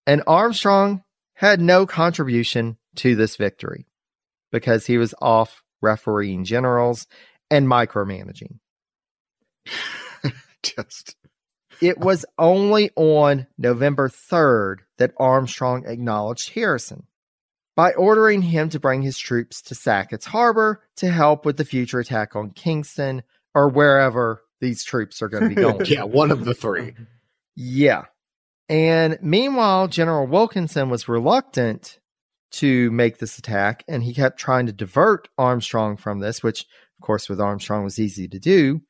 [0.08, 1.04] And Armstrong
[1.36, 3.86] had no contribution to this victory
[4.52, 7.06] because he was off refereeing generals
[7.52, 8.58] and micromanaging.
[10.64, 11.16] Just
[11.82, 17.08] It was only on November 3rd that Armstrong acknowledged Harrison
[17.76, 22.00] by ordering him to bring his troops to Sackett's Harbor to help with the future
[22.00, 23.24] attack on Kingston
[23.56, 25.86] or wherever these troops are going to be going.
[25.86, 26.94] yeah, one of the three.
[27.56, 28.04] Yeah.
[28.70, 32.00] And meanwhile, General Wilkinson was reluctant
[32.52, 37.06] to make this attack, and he kept trying to divert Armstrong from this, which, of
[37.06, 38.82] course, with Armstrong was easy to do.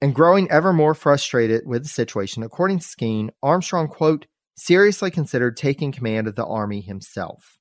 [0.00, 5.56] And growing ever more frustrated with the situation, according to Skeen, Armstrong, quote, seriously considered
[5.56, 7.58] taking command of the army himself.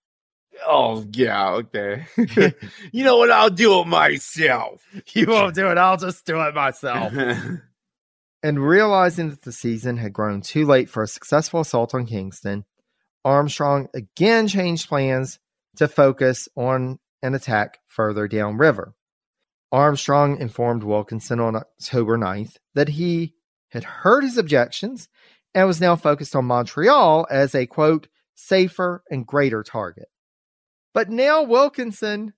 [0.66, 2.06] oh yeah, okay.
[2.92, 3.32] you know what?
[3.32, 4.84] I'll do it myself.
[5.14, 7.14] You won't do it, I'll just do it myself.
[8.44, 12.66] and realizing that the season had grown too late for a successful assault on Kingston,
[13.26, 15.40] Armstrong again changed plans
[15.78, 18.94] to focus on an attack further downriver.
[19.72, 23.34] Armstrong informed Wilkinson on October 9th that he
[23.70, 25.10] had heard his objections
[25.54, 30.08] and was now focused on Montreal as a quote, safer and greater target.
[30.94, 32.34] But now Wilkinson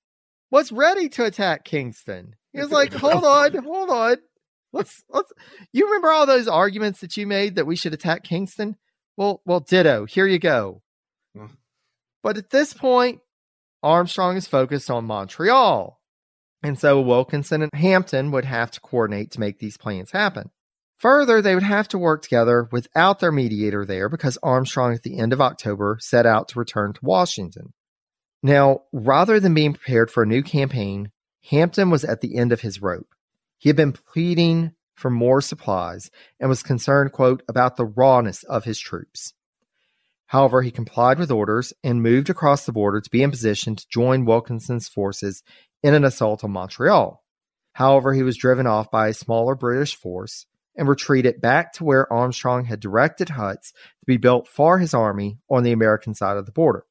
[0.52, 2.36] was ready to attack Kingston.
[2.54, 4.18] He was like, hold on, hold on.
[4.72, 5.32] Let's let's
[5.72, 8.76] you remember all those arguments that you made that we should attack Kingston?
[9.18, 10.06] Well, well, ditto.
[10.06, 10.82] Here you go.
[11.36, 11.50] Mm.
[12.22, 13.20] But at this point,
[13.82, 15.98] Armstrong is focused on Montreal.
[16.62, 20.50] And so Wilkinson and Hampton would have to coordinate to make these plans happen.
[20.98, 25.17] Further, they would have to work together without their mediator there because Armstrong at the
[25.17, 27.74] end of October set out to return to Washington.
[28.43, 31.12] Now, rather than being prepared for a new campaign,
[31.50, 33.08] Hampton was at the end of his rope.
[33.58, 38.65] He had been pleading for more supplies and was concerned, quote, about the rawness of
[38.65, 39.34] his troops.
[40.28, 43.88] However, he complied with orders and moved across the border to be in position to
[43.89, 45.43] join Wilkinson's forces
[45.84, 47.24] in an assault on Montreal.
[47.74, 52.12] However, he was driven off by a smaller British force and retreated back to where
[52.12, 56.46] Armstrong had directed huts to be built for his army on the American side of
[56.46, 56.86] the border.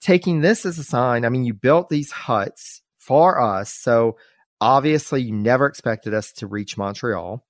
[0.00, 4.16] Taking this as a sign, I mean, you built these huts for us, so
[4.60, 7.44] obviously you never expected us to reach Montreal.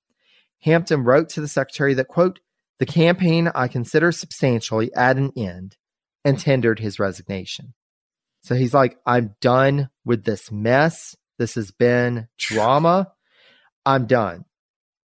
[0.61, 2.39] Hampton wrote to the secretary that, quote,
[2.79, 5.77] the campaign I consider substantially at an end
[6.25, 7.73] and tendered his resignation.
[8.43, 11.15] So he's like, I'm done with this mess.
[11.39, 13.11] This has been drama.
[13.85, 14.45] I'm done.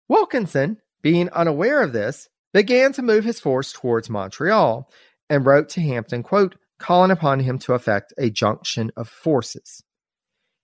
[0.08, 4.90] Wilkinson, being unaware of this, began to move his force towards Montreal
[5.30, 9.84] and wrote to Hampton, quote, calling upon him to effect a junction of forces.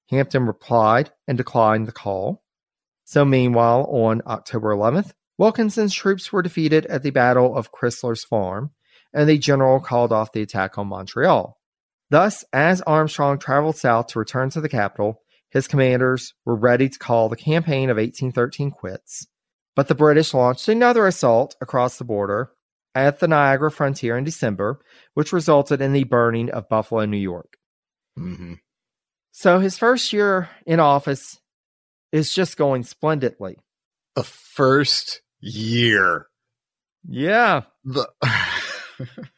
[0.10, 2.44] Hampton replied and declined the call.
[3.04, 8.72] So, meanwhile, on October 11th, Wilkinson's troops were defeated at the Battle of Crysler's Farm,
[9.14, 11.60] and the general called off the attack on Montreal.
[12.10, 17.00] Thus, as Armstrong traveled south to return to the capital, his commanders were ready to
[17.00, 19.28] call the campaign of 1813 quits.
[19.76, 22.52] But the British launched another assault across the border
[22.94, 24.80] at the Niagara frontier in December,
[25.14, 27.58] which resulted in the burning of Buffalo, New York.
[28.18, 28.54] Mm-hmm.
[29.32, 31.38] So his first year in office
[32.12, 33.58] is just going splendidly.
[34.16, 36.28] The first year.
[37.06, 37.64] Yeah.
[37.84, 38.08] The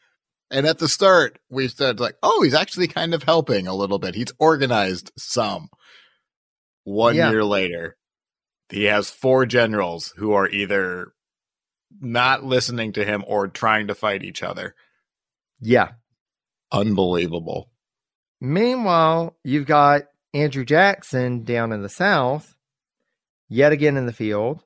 [0.50, 3.98] and at the start, we said like, oh, he's actually kind of helping a little
[3.98, 4.14] bit.
[4.14, 5.68] He's organized some.
[6.84, 7.30] One Yeah.
[7.30, 7.96] year later,
[8.70, 11.12] he has four generals who are either
[12.00, 14.74] not listening to him or trying to fight each other.
[15.60, 15.92] Yeah.
[16.70, 17.70] Unbelievable.
[18.40, 20.02] Meanwhile, you've got
[20.34, 22.54] Andrew Jackson down in the South,
[23.48, 24.62] yet again in the field.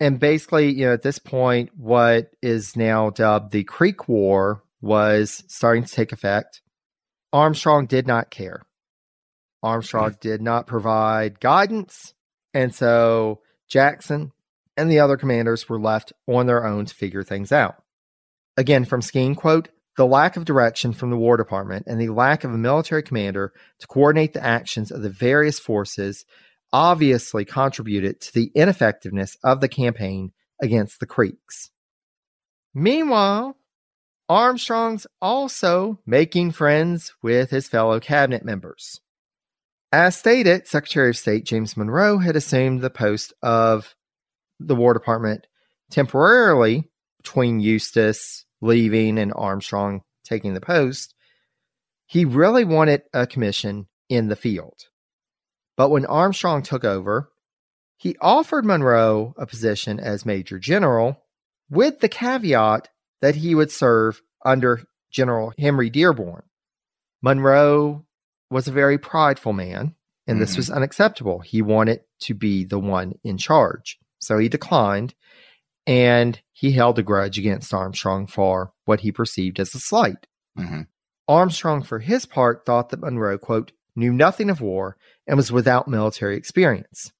[0.00, 5.42] And basically, you know, at this point, what is now dubbed the Creek War was
[5.48, 6.60] starting to take effect.
[7.32, 8.62] Armstrong did not care.
[9.62, 10.28] Armstrong mm-hmm.
[10.28, 12.12] did not provide guidance.
[12.52, 14.32] And so Jackson
[14.76, 17.76] and the other commanders were left on their own to figure things out.
[18.56, 22.44] Again, from Skeen, quote, the lack of direction from the War Department and the lack
[22.44, 26.24] of a military commander to coordinate the actions of the various forces
[26.72, 31.70] obviously contributed to the ineffectiveness of the campaign against the Creeks.
[32.74, 33.56] Meanwhile,
[34.28, 39.00] Armstrong's also making friends with his fellow cabinet members.
[39.92, 43.94] As stated, Secretary of State James Monroe had assumed the post of
[44.58, 45.46] the War Department
[45.90, 51.14] temporarily between Eustis leaving and Armstrong taking the post.
[52.06, 54.78] He really wanted a commission in the field.
[55.76, 57.30] But when Armstrong took over,
[57.96, 61.22] he offered Monroe a position as Major General
[61.70, 62.88] with the caveat
[63.24, 66.42] that he would serve under General Henry Dearborn.
[67.22, 68.04] Monroe
[68.50, 69.94] was a very prideful man,
[70.26, 70.56] and this Mhm.
[70.58, 71.38] was unacceptable.
[71.40, 73.98] He wanted to be the one in charge.
[74.18, 75.14] So he declined,
[75.86, 80.26] and he held a grudge against Armstrong for what he perceived as a slight.
[80.58, 80.88] Mhm.
[81.26, 85.88] Armstrong, for his part, thought that Monroe, quote, knew nothing of war and was without
[85.88, 87.10] military experience.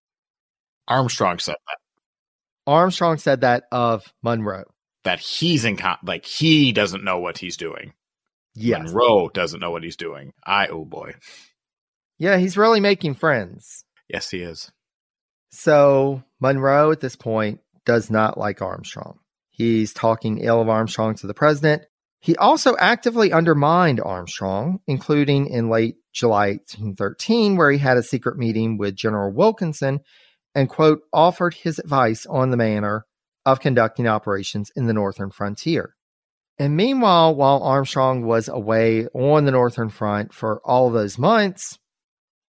[0.86, 1.78] Armstrong said that
[2.66, 4.64] Armstrong said that of Monroe.
[5.04, 7.92] That he's in con- like he doesn't know what he's doing.
[8.54, 10.32] Yeah, Monroe doesn't know what he's doing.
[10.44, 11.14] I oh boy.
[12.18, 13.84] Yeah, he's really making friends.
[14.08, 14.70] Yes, he is.
[15.50, 19.18] So Monroe at this point does not like Armstrong.
[19.50, 21.84] He's talking ill of Armstrong to the president.
[22.20, 28.38] He also actively undermined Armstrong, including in late July 1813, where he had a secret
[28.38, 30.00] meeting with General Wilkinson
[30.54, 33.04] and, quote, offered his advice on the manner
[33.46, 35.94] of conducting operations in the northern frontier.
[36.58, 41.78] And meanwhile, while Armstrong was away on the Northern Front for all those months,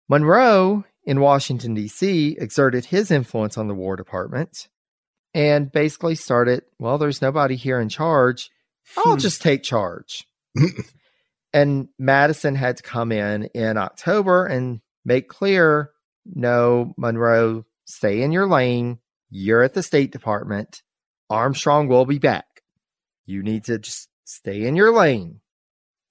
[0.09, 4.69] Monroe in Washington, D.C., exerted his influence on the War Department
[5.35, 8.51] and basically started, well, there's nobody here in charge.
[8.97, 9.19] I'll Hmm.
[9.19, 10.27] just take charge.
[11.53, 15.91] and Madison had to come in in October and make clear
[16.25, 18.99] no, Monroe, stay in your lane.
[19.35, 20.83] You're at the State Department.
[21.31, 22.45] Armstrong will be back.
[23.25, 25.41] You need to just stay in your lane.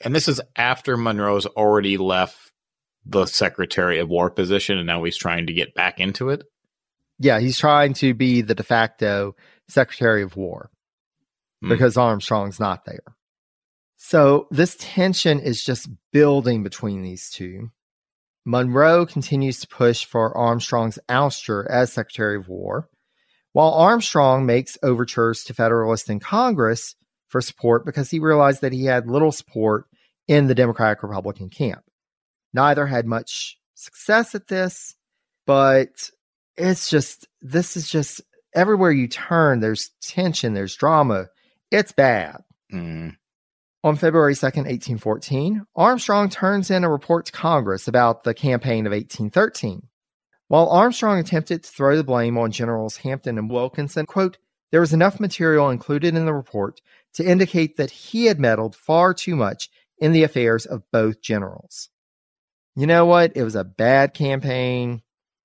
[0.03, 2.51] And this is after Monroe's already left
[3.05, 6.43] the Secretary of War position and now he's trying to get back into it.
[7.19, 9.35] Yeah, he's trying to be the de facto
[9.67, 10.71] Secretary of War
[11.61, 11.69] Hmm.
[11.69, 13.03] because Armstrong's not there.
[13.97, 17.69] So this tension is just building between these two.
[18.45, 22.89] Monroe continues to push for Armstrong's ouster as Secretary of War,
[23.53, 26.95] while Armstrong makes overtures to Federalists in Congress
[27.27, 29.85] for support because he realized that he had little support
[30.27, 31.83] in the Democratic Republican camp.
[32.53, 34.95] Neither had much success at this,
[35.45, 36.09] but
[36.57, 38.21] it's just, this is just
[38.53, 41.27] everywhere you turn, there's tension, there's drama.
[41.71, 42.41] It's bad.
[42.73, 43.15] Mm.
[43.83, 48.91] On February 2nd, 1814, Armstrong turns in a report to Congress about the campaign of
[48.91, 49.81] 1813.
[50.51, 54.37] While Armstrong attempted to throw the blame on Generals Hampton and Wilkinson, quote,
[54.69, 56.81] there was enough material included in the report
[57.13, 61.87] to indicate that he had meddled far too much in the affairs of both generals.
[62.75, 63.31] You know what?
[63.33, 65.03] It was a bad campaign.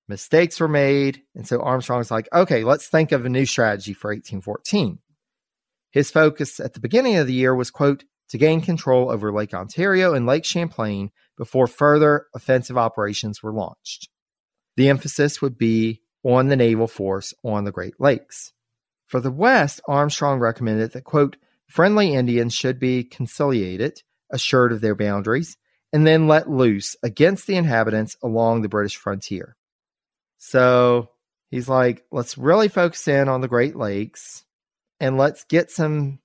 [0.09, 1.21] Mistakes were made.
[1.35, 4.99] And so Armstrong's like, okay, let's think of a new strategy for 1814.
[5.91, 9.53] His focus at the beginning of the year was, quote, to gain control over Lake
[9.53, 14.09] Ontario and Lake Champlain before further offensive operations were launched.
[14.77, 18.53] The emphasis would be on the naval force on the Great Lakes.
[19.07, 21.35] For the West, Armstrong recommended that, quote,
[21.67, 24.01] friendly Indians should be conciliated,
[24.31, 25.57] assured of their boundaries,
[25.91, 29.55] and then let loose against the inhabitants along the British frontier.
[30.37, 31.09] So
[31.49, 34.43] he's like, let's really focus in on the Great Lakes
[34.99, 36.19] and let's get some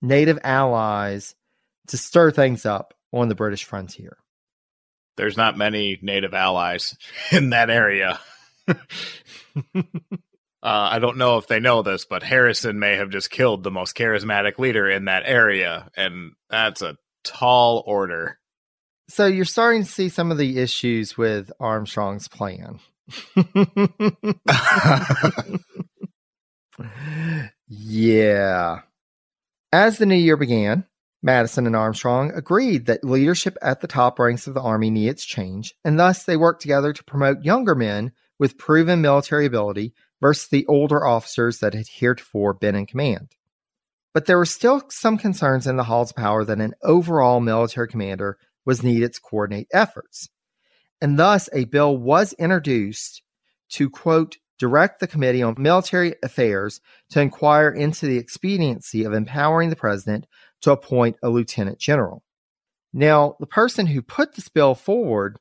[0.00, 1.34] native allies
[1.88, 4.16] to stir things up on the British frontier.
[5.16, 6.96] There's not many native allies
[7.32, 8.18] in that area.
[8.68, 8.74] uh,
[10.62, 13.96] I don't know if they know this, but Harrison may have just killed the most
[13.96, 18.38] charismatic leader in that area, and that's a tall order.
[19.08, 22.80] So you're starting to see some of the issues with Armstrong's plan.
[27.68, 28.80] yeah.
[29.72, 30.86] As the new year began,
[31.24, 35.74] Madison and Armstrong agreed that leadership at the top ranks of the Army needs change,
[35.82, 40.66] and thus they worked together to promote younger men with proven military ability versus the
[40.66, 43.34] older officers that had heretofore been in command.
[44.12, 47.88] But there were still some concerns in the halls of power that an overall military
[47.88, 50.28] commander was needed to coordinate efforts.
[51.00, 53.22] And thus, a bill was introduced
[53.70, 59.70] to, quote, direct the Committee on Military Affairs to inquire into the expediency of empowering
[59.70, 60.26] the president
[60.62, 62.22] to appoint a lieutenant general.
[62.92, 65.38] Now, the person who put this bill forward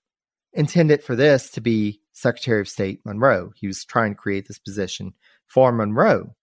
[0.54, 3.52] intended for this to be Secretary of State Monroe.
[3.56, 5.14] He was trying to create this position
[5.48, 6.36] for Monroe.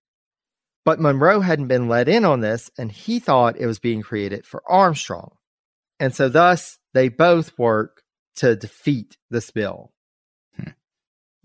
[0.85, 4.47] But Monroe hadn't been let in on this, and he thought it was being created
[4.47, 5.33] for Armstrong.
[5.99, 8.03] And so, thus, they both work
[8.37, 9.93] to defeat this bill.
[10.57, 10.71] Hmm.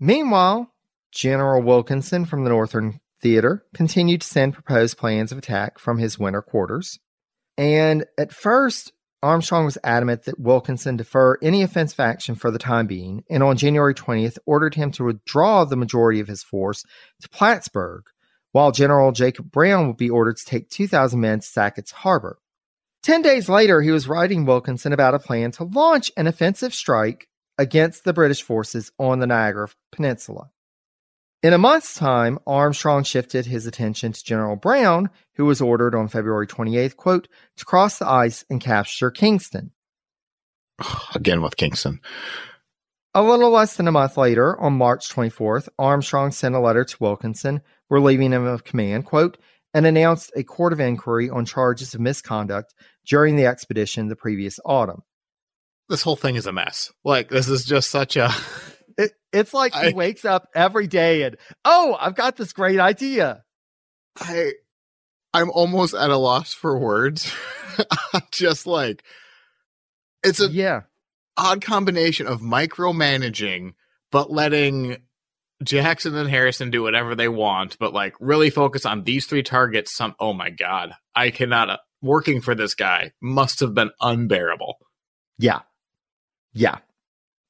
[0.00, 0.72] Meanwhile,
[1.12, 6.18] General Wilkinson from the Northern Theater continued to send proposed plans of attack from his
[6.18, 6.98] winter quarters.
[7.58, 8.92] And at first,
[9.22, 13.56] Armstrong was adamant that Wilkinson defer any offensive action for the time being, and on
[13.56, 16.84] January 20th ordered him to withdraw the majority of his force
[17.22, 18.04] to Plattsburgh,
[18.52, 22.38] while General Jacob Brown would be ordered to take 2,000 men to Sackett's Harbor.
[23.02, 27.28] Ten days later, he was writing Wilkinson about a plan to launch an offensive strike
[27.58, 30.50] against the British forces on the Niagara Peninsula.
[31.46, 36.08] In a month's time, Armstrong shifted his attention to General Brown, who was ordered on
[36.08, 37.28] February 28th, quote,
[37.58, 39.70] to cross the ice and capture Kingston.
[41.14, 42.00] Again with Kingston.
[43.14, 46.96] A little less than a month later, on March 24th, Armstrong sent a letter to
[46.98, 49.38] Wilkinson relieving him of command, quote,
[49.72, 52.74] and announced a court of inquiry on charges of misconduct
[53.06, 55.04] during the expedition the previous autumn.
[55.88, 56.92] This whole thing is a mess.
[57.04, 58.34] Like, this is just such a.
[58.98, 63.44] It, it's like he wakes up every day and, oh, I've got this great idea.
[64.18, 64.52] I
[65.34, 67.30] I'm almost at a loss for words.
[68.30, 69.04] Just like
[70.24, 70.82] it's a yeah.
[71.36, 73.74] odd combination of micromanaging,
[74.10, 74.96] but letting
[75.62, 79.94] Jackson and Harrison do whatever they want, but like really focus on these three targets.
[79.94, 84.76] Some oh my god, I cannot uh, working for this guy must have been unbearable.
[85.38, 85.60] Yeah.
[86.52, 86.78] Yeah.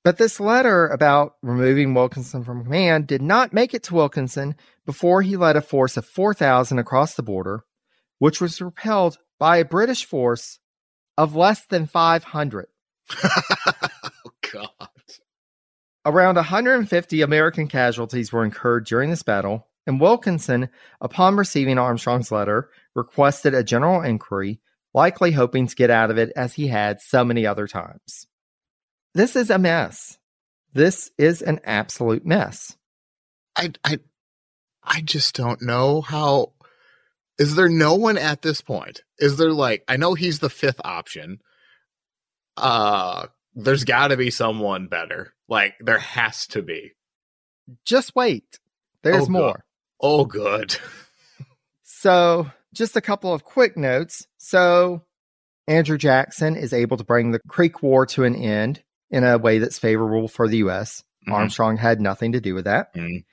[0.06, 4.54] But this letter about removing Wilkinson from command did not make it to Wilkinson
[4.84, 7.64] before he led a force of 4,000 across the border,
[8.20, 10.60] which was repelled by a British force
[11.18, 12.68] of less than 500.
[13.24, 13.40] oh,
[14.52, 14.68] God.
[16.04, 20.68] Around 150 American casualties were incurred during this battle, and Wilkinson,
[21.00, 24.60] upon receiving Armstrong's letter, requested a general inquiry,
[24.94, 28.28] likely hoping to get out of it as he had so many other times.
[29.16, 30.18] This is a mess.
[30.74, 32.76] This is an absolute mess.
[33.56, 33.98] I, I,
[34.84, 36.52] I just don't know how.
[37.38, 39.00] Is there no one at this point?
[39.18, 41.38] Is there like I know he's the fifth option.
[42.58, 45.32] Uh there's got to be someone better.
[45.48, 46.92] Like there has to be.
[47.86, 48.58] Just wait.
[49.02, 49.64] There's Oh, more.
[49.98, 50.76] Oh, good.
[51.84, 54.26] So, just a couple of quick notes.
[54.36, 55.04] So,
[55.66, 59.58] Andrew Jackson is able to bring the Creek War to an end in a way
[59.58, 61.04] that's favorable for the U.S.
[61.26, 61.32] Mhm.
[61.32, 62.94] Armstrong had nothing to do with that.
[62.94, 63.24] Mhm.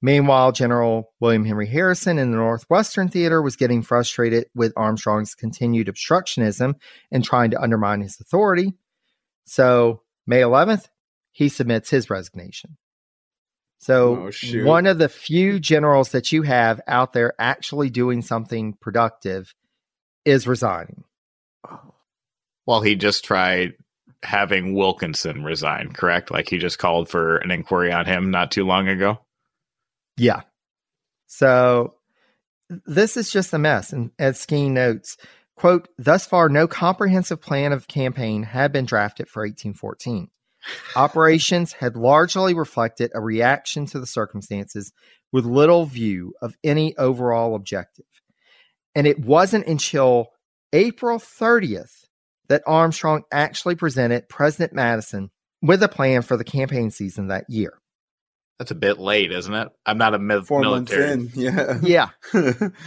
[0.00, 5.88] Meanwhile, General William Henry Harrison in the Northwestern Theater was getting frustrated with Armstrong's continued
[5.88, 6.74] obstructionism
[7.10, 8.74] and trying to undermine his authority.
[9.44, 10.88] So, May 11th,
[11.32, 12.76] he submits his resignation.
[13.78, 18.74] So, Oh, one of the few generals that you have out there actually doing something
[18.74, 19.54] productive
[20.24, 21.04] is resigning.
[22.66, 23.74] Well, he just tried
[24.22, 26.30] having Wilkinson resign, correct?
[26.30, 29.20] Like he just called for an inquiry on him not too long ago.
[30.16, 30.42] Yeah.
[31.26, 31.94] So
[32.86, 33.92] this is just a mess.
[33.92, 35.16] And as Skeen notes,
[35.56, 40.28] quote, thus far, no comprehensive plan of campaign had been drafted for 1814.
[40.96, 44.92] Operations had largely reflected a reaction to the circumstances
[45.32, 48.06] with little view of any overall objective.
[48.94, 50.30] And it wasn't until
[50.72, 52.07] April 30th
[52.48, 55.30] that Armstrong actually presented President Madison
[55.62, 57.78] with a plan for the campaign season that year.
[58.58, 59.68] That's a bit late, isn't it?
[59.86, 61.16] I'm not a mil- Four military.
[61.16, 61.42] months in.
[61.42, 62.08] Yeah.
[62.32, 62.68] Yeah.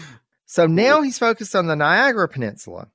[0.51, 2.89] So now he's focused on the Niagara Peninsula.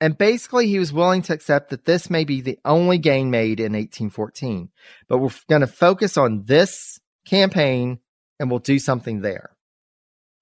[0.00, 3.58] And basically, he was willing to accept that this may be the only gain made
[3.58, 4.68] in 1814.
[5.08, 7.98] But we're going to focus on this campaign
[8.38, 9.50] and we'll do something there.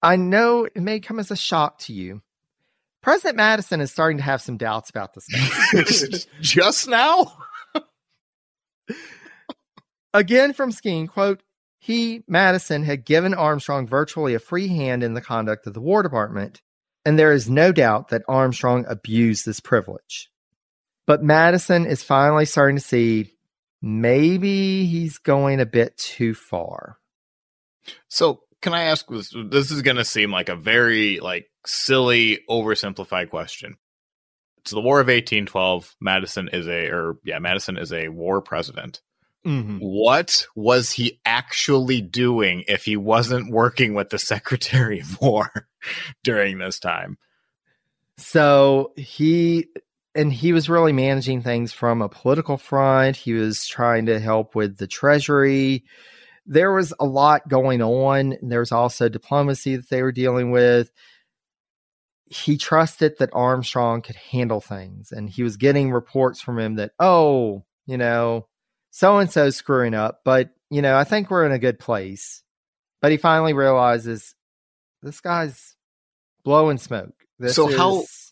[0.03, 2.21] I know it may come as a shock to you.
[3.01, 6.25] President Madison is starting to have some doubts about this.
[6.41, 7.37] just now?
[10.13, 11.41] Again from Skeen, quote,
[11.79, 16.03] he, Madison, had given Armstrong virtually a free hand in the conduct of the War
[16.03, 16.61] Department,
[17.05, 20.29] and there is no doubt that Armstrong abused this privilege.
[21.07, 23.31] But Madison is finally starting to see
[23.81, 26.97] maybe he's going a bit too far.
[28.09, 29.33] So, can I ask this?
[29.49, 33.75] This is going to seem like a very like silly, oversimplified question.
[34.65, 35.95] So the War of 1812.
[36.01, 39.01] Madison is a, or yeah, Madison is a war president.
[39.45, 39.77] Mm-hmm.
[39.77, 45.49] What was he actually doing if he wasn't working with the Secretary of War
[46.23, 47.17] during this time?
[48.17, 49.67] So he
[50.13, 53.15] and he was really managing things from a political front.
[53.15, 55.85] He was trying to help with the treasury.
[56.51, 58.35] There was a lot going on.
[58.41, 60.91] There was also diplomacy that they were dealing with.
[62.25, 66.91] He trusted that Armstrong could handle things, and he was getting reports from him that,
[66.99, 68.47] oh, you know,
[68.91, 72.43] so and so screwing up, but you know, I think we're in a good place.
[73.01, 74.35] But he finally realizes
[75.01, 75.75] this guy's
[76.43, 77.13] blowing smoke.
[77.39, 78.28] This So how- is- So-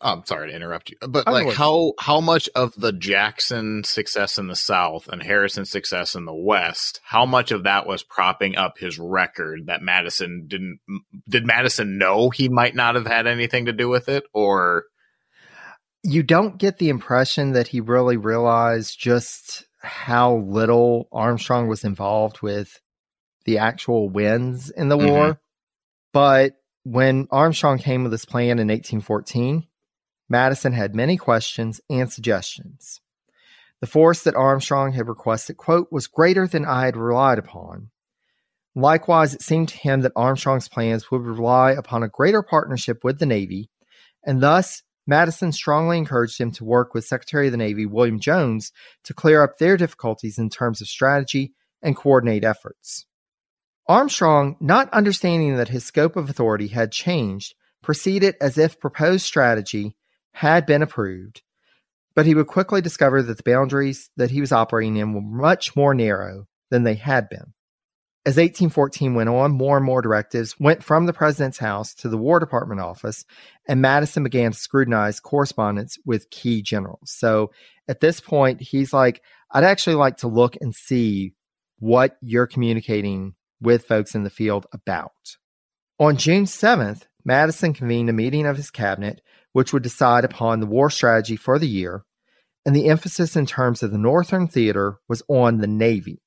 [0.00, 4.48] I'm sorry to interrupt you, but like how how much of the Jackson success in
[4.48, 8.78] the South and Harrison's success in the West, how much of that was propping up
[8.78, 10.80] his record that Madison didn't?
[11.28, 14.84] Did Madison know he might not have had anything to do with it, or
[16.02, 22.40] you don't get the impression that he really realized just how little Armstrong was involved
[22.40, 22.80] with
[23.44, 25.10] the actual wins in the Mhm.
[25.10, 25.40] war.
[26.12, 26.54] But
[26.86, 29.66] when Armstrong came with his plan in 1814,
[30.28, 33.00] Madison had many questions and suggestions.
[33.80, 37.90] The force that Armstrong had requested, quote, was greater than I had relied upon.
[38.76, 43.18] Likewise, it seemed to him that Armstrong's plans would rely upon a greater partnership with
[43.18, 43.68] the Navy,
[44.24, 48.70] and thus Madison strongly encouraged him to work with Secretary of the Navy William Jones
[49.02, 53.06] to clear up their difficulties in terms of strategy and coordinate efforts.
[53.88, 59.94] Armstrong, not understanding that his scope of authority had changed, proceeded as if proposed strategy
[60.32, 61.42] had been approved,
[62.14, 65.76] but he would quickly discover that the boundaries that he was operating in were much
[65.76, 67.52] more narrow than they had been.
[68.24, 72.18] As 1814 went on, more and more directives went from the president's house to the
[72.18, 73.24] War Department office,
[73.68, 77.12] and Madison began to scrutinize correspondence with key generals.
[77.12, 77.52] So
[77.86, 79.22] at this point, he's like,
[79.52, 81.34] I'd actually like to look and see
[81.78, 85.36] what you're communicating with folks in the field about.
[85.98, 89.20] On June 7th, Madison convened a meeting of his cabinet,
[89.52, 92.04] which would decide upon the war strategy for the year,
[92.64, 96.22] and the emphasis in terms of the Northern Theater was on the Navy.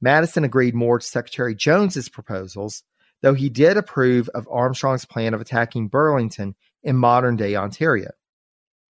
[0.00, 2.82] Madison agreed more to Secretary Jones's proposals,
[3.22, 8.10] though he did approve of Armstrong's plan of attacking Burlington in modern day Ontario.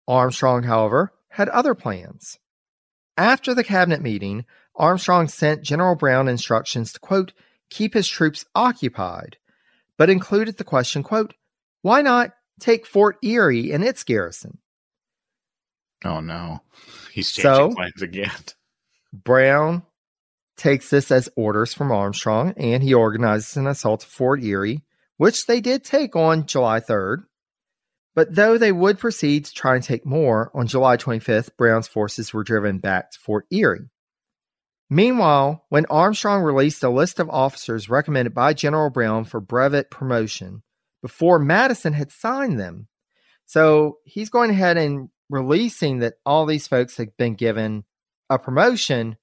[0.07, 2.37] Armstrong, however, had other plans.
[3.17, 7.33] After the cabinet meeting, Armstrong sent General Brown instructions to, quote,
[7.70, 9.38] keep his troops occupied,
[9.97, 11.34] but included the question, quote,
[11.82, 14.57] why not take Fort Erie and its garrison?
[16.03, 16.61] Oh no.
[17.11, 18.32] He's changing So- plans again.
[19.13, 19.84] Brown
[20.55, 24.84] takes this as orders from Armstrong and he organizes an assault of Fort Erie,
[25.17, 27.24] which they did take on July 3rd.
[28.15, 32.34] But though they would proceed to try and take more, on July 25th, Brown's forces
[32.34, 33.89] were driven back to Fort Erie.
[34.89, 40.63] Meanwhile, when Armstrong released a list of officers recommended by General Brown for brevet promotion
[41.01, 42.87] before Madison had signed them,
[43.45, 47.83] so he's going ahead and releasing that all these folks had been given
[48.29, 49.17] a promotion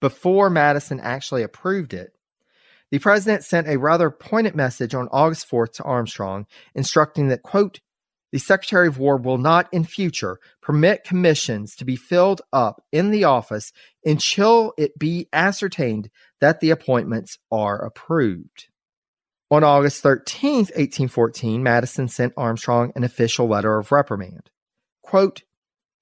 [0.00, 2.12] before Madison actually approved it.
[2.90, 7.80] The president sent a rather pointed message on August 4th to Armstrong, instructing that, quote,
[8.32, 13.10] the Secretary of War will not in future permit commissions to be filled up in
[13.10, 13.72] the office
[14.04, 16.10] until it be ascertained
[16.40, 18.68] that the appointments are approved.
[19.50, 24.50] On August 13th, 1814, Madison sent Armstrong an official letter of reprimand.
[25.02, 25.42] Quote,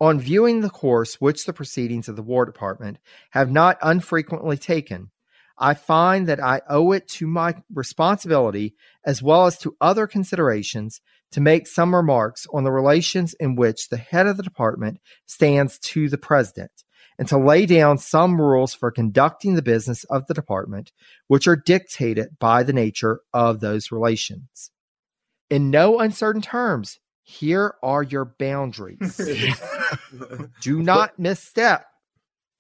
[0.01, 2.99] on viewing the course which the proceedings of the War Department
[3.31, 5.11] have not unfrequently taken,
[5.59, 11.01] I find that I owe it to my responsibility as well as to other considerations
[11.33, 15.79] to make some remarks on the relations in which the head of the department stands
[15.81, 16.70] to the president
[17.18, 20.93] and to lay down some rules for conducting the business of the department
[21.26, 24.70] which are dictated by the nature of those relations.
[25.51, 29.16] In no uncertain terms, here are your boundaries.
[30.61, 31.87] Do not misstep.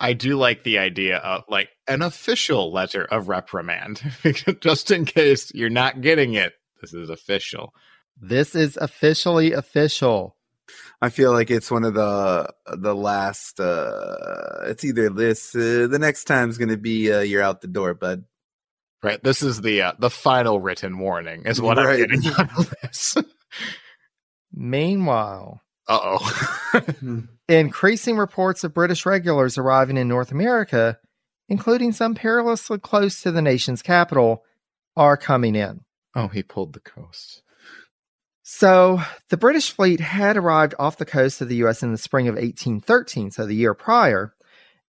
[0.00, 4.00] I do like the idea of like an official letter of reprimand,
[4.60, 6.52] just in case you're not getting it.
[6.80, 7.72] This is official.
[8.20, 10.36] This is officially official.
[11.00, 13.60] I feel like it's one of the the last.
[13.60, 15.54] uh It's either this.
[15.54, 18.24] Uh, the next time's gonna be uh, you're out the door, bud.
[19.02, 19.22] Right.
[19.22, 21.98] This is the uh, the final written warning, is what I'm Right.
[22.08, 23.16] getting out of this.
[24.52, 27.22] Meanwhile, Uh oh.
[27.48, 30.98] increasing reports of British regulars arriving in North America,
[31.48, 34.44] including some perilously close to the nation's capital,
[34.96, 35.80] are coming in.
[36.16, 37.42] oh, he pulled the coast.
[38.50, 42.28] So, the British fleet had arrived off the coast of the US in the spring
[42.28, 44.32] of 1813, so the year prior.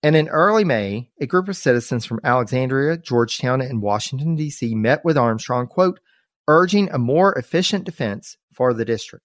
[0.04, 4.76] And in early May, a group of citizens from Alexandria, Georgetown, and Washington, D.C.
[4.76, 6.02] met with Armstrong, quote,
[6.50, 9.24] urging a more efficient defense for the district.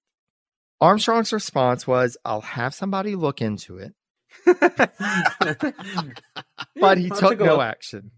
[0.81, 3.95] Armstrong's response was, I'll have somebody look into it,
[6.81, 8.13] but he took no action.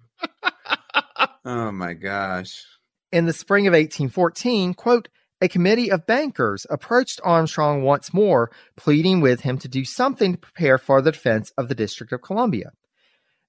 [1.47, 2.67] Oh my gosh.
[3.11, 5.09] In the spring of 1814, quote,
[5.43, 10.39] a committee of bankers approached Armstrong once more, pleading with him to do something to
[10.39, 12.71] prepare for the defense of the District of Columbia.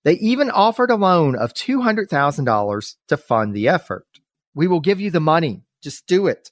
[0.04, 4.08] They even offered a loan of $200,000 to fund the effort.
[4.56, 5.62] We will give you the money.
[5.82, 6.50] Just do it.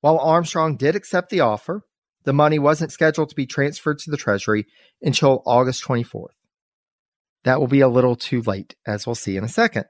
[0.00, 1.82] While Armstrong did accept the offer,
[2.24, 4.66] the money wasn't scheduled to be transferred to the Treasury
[5.00, 6.34] until August 24th.
[7.44, 9.84] That will be a little too late, as we'll see in a second.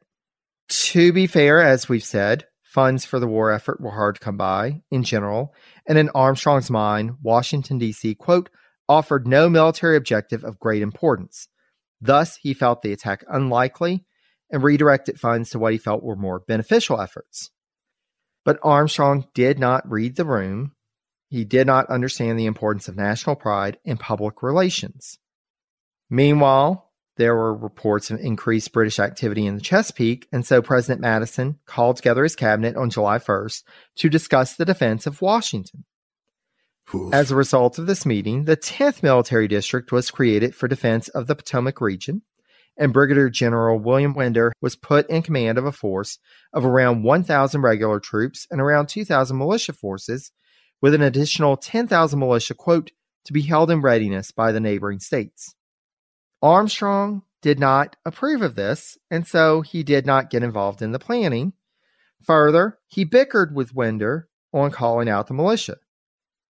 [0.68, 4.36] To be fair, as we've said, funds for the war effort were hard to come
[4.36, 5.54] by in general,
[5.86, 8.50] and in Armstrong's mind, Washington, D.C., quote,
[8.88, 11.46] offered no military objective of great importance.
[12.00, 14.04] Thus, he felt the attack unlikely
[14.50, 17.50] and redirected funds to what he felt were more beneficial efforts.
[18.44, 20.72] But Armstrong did not read the room.
[21.28, 25.18] He did not understand the importance of national pride and public relations.
[26.10, 26.84] Meanwhile,
[27.16, 31.96] there were reports of increased British activity in the Chesapeake, and so President Madison called
[31.96, 33.62] together his cabinet on July 1st
[33.96, 35.84] to discuss the defense of Washington.
[37.12, 41.26] As a result of this meeting, the 10th Military District was created for defense of
[41.26, 42.22] the Potomac region,
[42.76, 46.18] and Brigadier General William Winder was put in command of a force
[46.52, 50.30] of around 1,000 regular troops and around 2,000 militia forces,
[50.82, 52.90] with an additional 10,000 militia, quote,
[53.24, 55.54] to be held in readiness by the neighboring states.
[56.43, 60.99] Armstrong did not approve of this, and so he did not get involved in the
[60.99, 61.53] planning.
[62.22, 65.76] Further, he bickered with Winder on calling out the militia.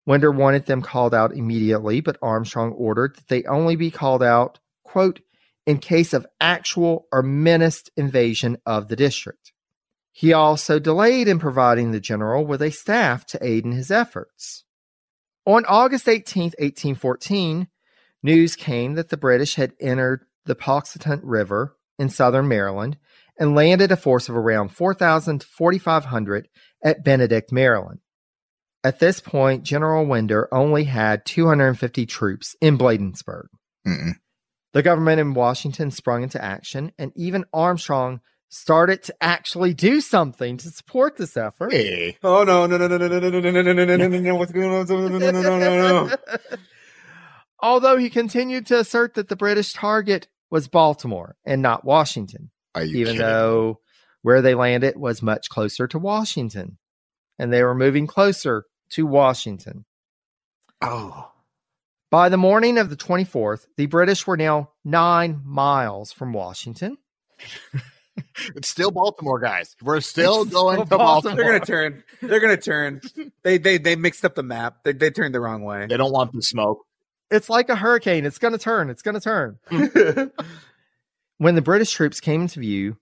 [0.06, 4.58] Winder wanted them called out immediately, but Armstrong ordered that they only be called out,
[4.84, 5.20] quote,
[5.66, 9.52] in case of actual or menaced invasion of the district.
[10.12, 14.64] He also delayed in providing the general with a staff to aid in his efforts.
[15.46, 17.68] On August 18, 1814,
[18.24, 22.96] news came that the British had entered the Pocatalic River in southern Maryland
[23.38, 26.48] and landed a force of around 4,000 to 4,500
[26.82, 28.00] at Benedict, Maryland.
[28.82, 33.46] At this point, General Winder only had 250 troops in Bladensburg.
[33.86, 34.12] Mm-mm.
[34.72, 40.56] The government in Washington sprung into action, and even Armstrong started to actually do something
[40.58, 41.72] to support this effort.
[41.72, 44.18] Hey, Oh no no no no no no no no no no no no no
[44.18, 44.86] no what's going on?
[44.86, 46.16] No no no no no no no.
[47.60, 52.84] Although he continued to assert that the British target was Baltimore and not Washington, are
[52.84, 53.26] you even kidding?
[53.26, 53.80] though
[54.24, 56.78] where they landed was much closer to Washington.
[57.38, 59.84] And they were moving closer to Washington.
[60.80, 61.30] oh,
[62.10, 66.96] By the morning of the 24th, the British were now nine miles from Washington.
[68.56, 69.76] it's still Baltimore, guys.
[69.82, 71.36] We're still It's going still to Baltimore.
[71.36, 72.04] They're gonna turn.
[72.22, 73.02] They're gonna turn.
[73.42, 74.84] They they they mixed up the map.
[74.84, 75.86] They they turned the wrong way.
[75.86, 76.86] They don't want the smoke.
[77.30, 78.26] It's like a hurricane.
[78.26, 78.90] It's going to turn.
[78.90, 79.58] It's going to turn.
[81.38, 82.96] When the British troops came into view,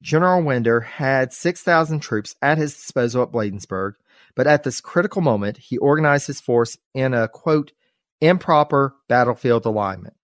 [0.00, 3.92] General Winder had 6,000 troops at his disposal at Bladensburg,
[4.34, 7.72] but at this critical moment, he organized his force in a quote,
[8.20, 10.14] improper battlefield alignment.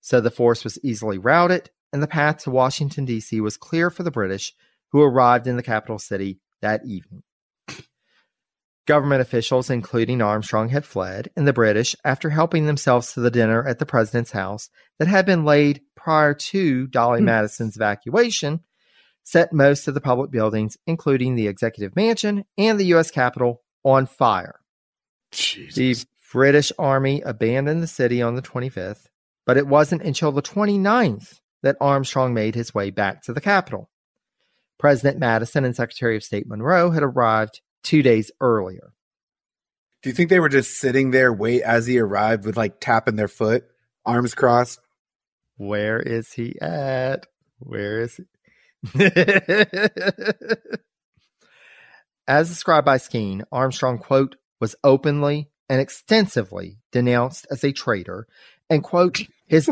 [0.00, 3.40] So the force was easily routed, and the path to Washington, D.C.
[3.40, 4.54] was clear for the British,
[4.92, 7.22] who arrived in the capital city that evening.
[8.88, 13.62] Government officials, including Armstrong, had fled, and the British, after helping themselves to the dinner
[13.68, 17.26] at the president's house that had been laid prior to Dolley Hmm.
[17.26, 18.60] Madison's evacuation,
[19.24, 23.10] set most of the public buildings, including the executive mansion and the U.S.
[23.10, 24.58] Capitol, on fire.
[25.32, 26.04] Jesus.
[26.04, 29.04] The British Army abandoned the city on the 25th,
[29.44, 33.90] but it wasn't until the 29th that Armstrong made his way back to the Capitol.
[34.78, 38.92] President Madison and Secretary of State Monroe had arrived two days earlier.
[40.02, 43.16] Do you think they were just sitting there, wait as he arrived, with like tapping
[43.16, 43.64] their foot,
[44.04, 44.80] arms crossed?
[45.56, 47.26] Where is he at?
[47.58, 48.24] Where is he?
[52.28, 58.26] As described by Skeen, Armstrong, quote, was openly and extensively denounced as a traitor,
[58.70, 59.70] and, quote, his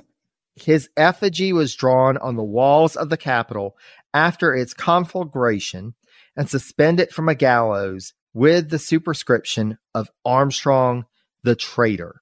[0.57, 3.77] his effigy was drawn on the walls of the Capitol
[4.15, 5.95] after its conflagration
[6.37, 11.07] and suspend it from a gallows with the superscription of Armstrong
[11.43, 12.21] the traitor.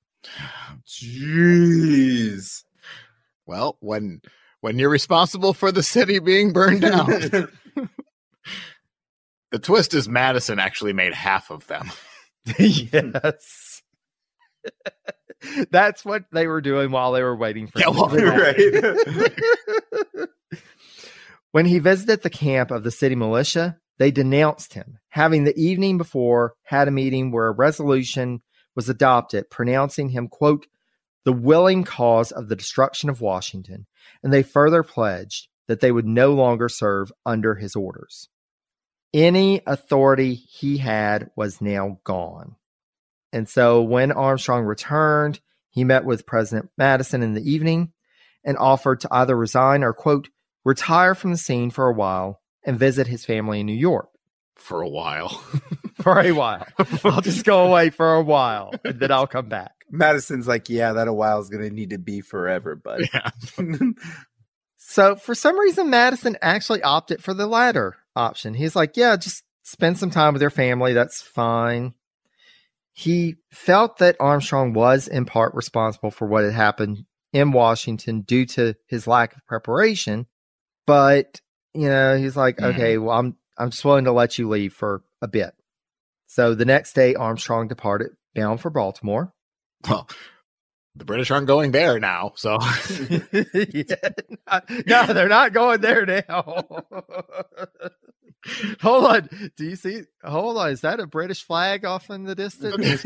[0.87, 2.63] Jeez.
[3.47, 4.21] Well, when
[4.61, 7.49] when you're responsible for the city being burned down, the
[9.61, 11.91] twist is Madison actually made half of them.
[12.59, 13.83] yes.
[15.71, 18.57] That's what they were doing while they were waiting for Yeah, him well, right.
[21.53, 25.99] when he visited the camp of the city militia, they denounced him, having the evening
[25.99, 28.43] before had a meeting where a resolution
[28.75, 30.67] was adopted pronouncing him, quote,
[31.25, 33.87] the willing cause of the destruction of Washington,
[34.23, 38.29] and they further pledged that they would no longer serve under his orders.
[39.15, 42.57] Any authority he had was now gone.
[43.33, 45.41] And so when Armstrong returned,
[45.71, 47.93] he met with President Madison in the evening
[48.45, 50.29] and offered to either resign or, quote,
[50.65, 54.09] retire from the scene for a while and visit his family in New York
[54.57, 55.29] For a while.
[56.01, 56.67] for a while.
[57.05, 59.73] I'll just go away for a while and then I'll come back.
[59.91, 63.31] Madison's like, yeah, that a while is gonna need to be forever, but yeah.
[64.87, 68.55] So for some reason, Madison actually opted for the latter option.
[68.55, 70.93] He's like, yeah, just spend some time with your family.
[70.93, 71.95] That's fine.
[72.93, 78.47] He felt that Armstrong was in part responsible for what had happened in Washington due
[78.47, 80.27] to his lack of preparation.
[80.87, 81.41] But,
[81.75, 82.75] you know, he's like, Mhm.
[82.75, 85.55] okay, well, I'm I'm just willing to let you leave for a bit.
[86.27, 89.33] So the next day, Armstrong departed bound for Baltimore.
[89.89, 90.09] Well,
[90.97, 92.59] the British aren't going there now, so
[93.55, 93.95] yeah,
[94.87, 96.65] no, they're not going there now.
[98.81, 99.29] hold on.
[99.57, 100.03] Do you see?
[100.23, 100.71] Hold on.
[100.71, 103.03] Is that a British flag off in the distance?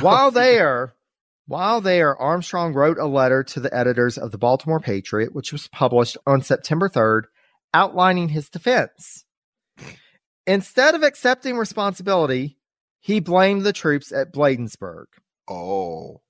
[0.00, 0.94] while there,
[1.46, 5.68] while there, Armstrong wrote a letter to the editors of the Baltimore Patriot, which was
[5.68, 7.22] published on September 3rd,
[7.72, 9.24] outlining his defense.
[10.46, 12.58] Instead of accepting responsibility,
[13.00, 15.06] he blamed the troops at Bladensburg.
[15.48, 16.20] oh,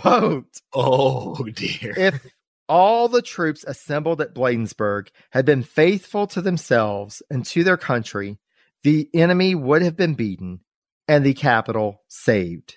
[0.00, 1.94] quote, Oh dear.
[1.96, 2.26] if
[2.68, 8.38] all the troops assembled at Bladensburg had been faithful to themselves and to their country,
[8.82, 10.60] the enemy would have been beaten
[11.08, 12.76] and the capital saved.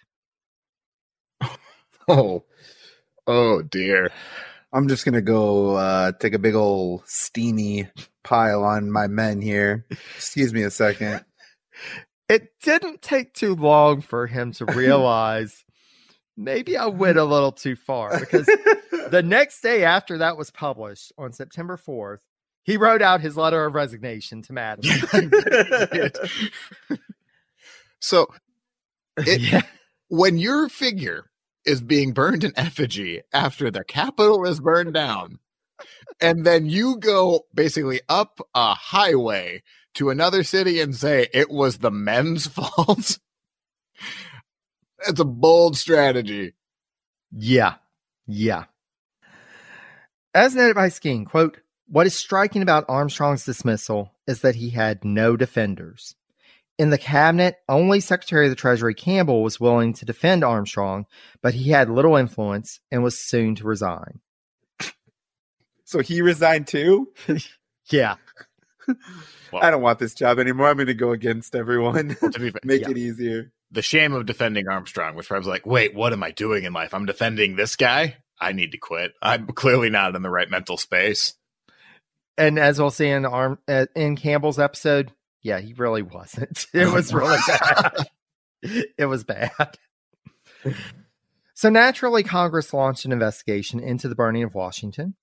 [2.07, 2.43] Oh.
[3.27, 4.11] Oh dear.
[4.71, 7.87] I'm just gonna go uh, take a big old steamy
[8.23, 9.85] pile on my men here.
[10.15, 11.23] Excuse me a second.
[12.29, 15.63] It didn't take too long for him to realize
[16.37, 18.45] maybe I went a little too far because
[19.09, 22.19] the next day after that was published on September 4th,
[22.63, 25.31] he wrote out his letter of resignation to Madison.
[27.99, 28.27] so
[29.17, 29.61] It- yeah.
[30.09, 31.25] when your figure
[31.66, 35.39] is being burned in effigy after the Capitol is burned down,
[36.22, 39.61] and then you go basically up a highway
[39.95, 43.20] to another city and say it was the men's fault,
[45.07, 46.53] it's a bold strategy.
[47.32, 47.76] Yeah.
[48.28, 48.66] Yeah.
[50.34, 55.05] As noted by Skeen, quote, what is striking about Armstrong's dismissal is that he had
[55.05, 56.16] no defenders.
[56.78, 61.05] In the cabinet, only Secretary of the Treasury Campbell was willing to defend Armstrong,
[61.41, 64.19] but he had little influence and was soon to resign.
[65.86, 67.11] So he resigned too.
[67.91, 68.15] Yeah.
[69.53, 70.67] I don't want this job anymore.
[70.69, 72.15] I'm going to go against everyone.
[72.19, 72.89] To be fair, Make Yeah.
[72.89, 73.51] it easier.
[73.69, 76.73] the shame of defending Armstrong, which I was like, wait, what am I doing in
[76.73, 76.95] life?
[76.95, 78.17] I'm defending this guy.
[78.41, 79.13] I need to quit.
[79.21, 81.36] I'm clearly not in the right mental space.
[82.39, 85.11] And as we'll see in Arm uh, in Campbell's episode,
[85.45, 86.65] yeah, he really wasn't.
[86.73, 88.09] It was really bad.
[88.97, 89.77] it was bad.
[91.53, 95.13] So naturally, Congress launched an investigation into the burning of Washington,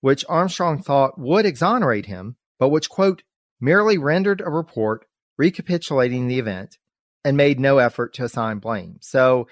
[0.00, 3.22] which Armstrong thought would exonerate him, but which, quote,
[3.60, 5.04] merely rendered a report
[5.36, 6.78] recapitulating the event
[7.22, 8.96] and made no effort to assign blame.
[9.02, 9.48] So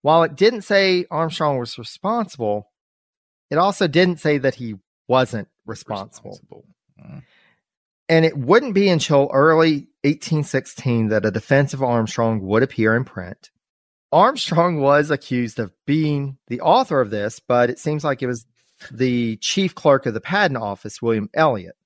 [0.00, 2.72] while it didn't say Armstrong was responsible,
[3.48, 4.74] it also didn't say that he
[5.06, 6.40] wasn't responsible.
[7.00, 7.22] Mm.
[8.08, 13.04] And it wouldn't be until early 1816 that a defense of Armstrong would appear in
[13.04, 13.50] print.
[14.10, 18.44] Armstrong was accused of being the author of this, but it seems like it was
[18.90, 21.76] the chief clerk of the patent office, William Elliot.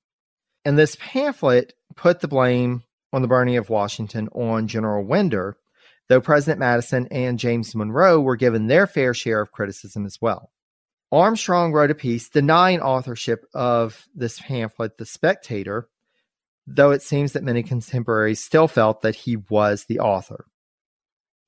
[0.65, 5.57] And this pamphlet put the blame on the burning of Washington on General Winder,
[6.09, 10.51] though President Madison and James Monroe were given their fair share of criticism as well.
[11.13, 15.89] Armstrong wrote a piece denying authorship of this pamphlet, The Spectator,
[16.67, 20.47] though it seems that many contemporaries still felt that he was the author.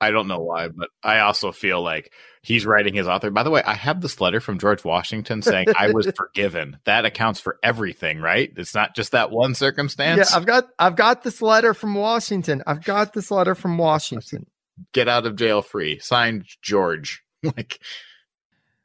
[0.01, 2.13] I don't know why, but I also feel like
[2.43, 3.31] he's writing his author.
[3.31, 6.79] By the way, I have this letter from George Washington saying I was forgiven.
[6.85, 8.53] That accounts for everything, right?
[8.57, 10.31] It's not just that one circumstance.
[10.31, 12.63] Yeah, I've got I've got this letter from Washington.
[12.67, 14.47] I've got this letter from Washington.
[14.93, 15.99] Get out of jail free.
[15.99, 17.25] Signed George.
[17.43, 17.81] like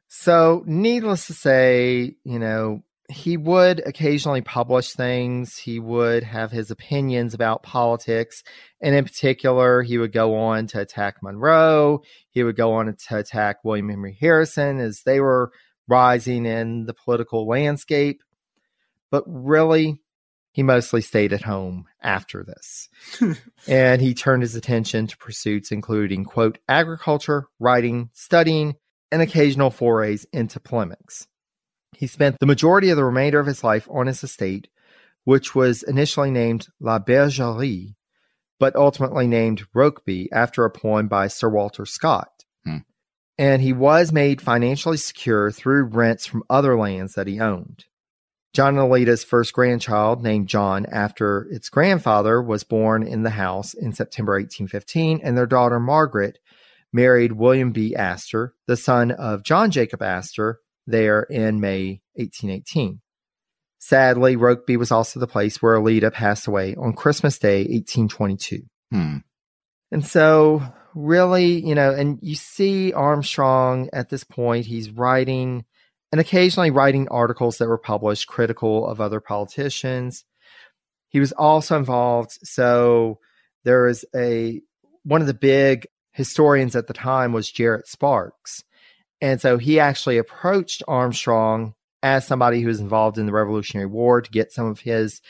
[0.08, 2.82] So, needless to say, you know,
[3.14, 5.56] he would occasionally publish things.
[5.56, 8.42] He would have his opinions about politics.
[8.80, 12.02] And in particular, he would go on to attack Monroe.
[12.30, 15.52] He would go on to attack William Henry Harrison as they were
[15.86, 18.20] rising in the political landscape.
[19.10, 20.00] But really,
[20.50, 22.88] he mostly stayed at home after this.
[23.68, 28.74] and he turned his attention to pursuits including, quote, agriculture, writing, studying,
[29.12, 31.28] and occasional forays into polemics.
[32.04, 34.68] He spent the majority of the remainder of his life on his estate,
[35.24, 37.94] which was initially named La Bergerie,
[38.60, 42.28] but ultimately named Rokeby after a poem by Sir Walter Scott.
[42.62, 42.80] Hmm.
[43.38, 47.86] And he was made financially secure through rents from other lands that he owned.
[48.52, 53.72] John and Alida's first grandchild, named John after its grandfather, was born in the house
[53.72, 56.38] in September 1815, and their daughter Margaret
[56.92, 57.96] married William B.
[57.96, 63.00] Astor, the son of John Jacob Astor, there in May 1818.
[63.78, 68.62] Sadly, Rokeby was also the place where Alida passed away on Christmas Day, 1822.
[68.90, 69.16] hmm.
[69.90, 70.62] And so,
[70.94, 75.64] really, you know, and you see Armstrong at this point, he's writing
[76.10, 80.24] and occasionally writing articles that were published critical of other politicians.
[81.08, 82.38] He was also involved.
[82.42, 83.18] So,
[83.64, 84.62] there is a
[85.02, 88.64] one of the big historians at the time was Jared Sparks.
[89.24, 91.72] And so he actually approached Armstrong
[92.02, 95.22] as somebody who was involved in the Revolutionary War to get some of his,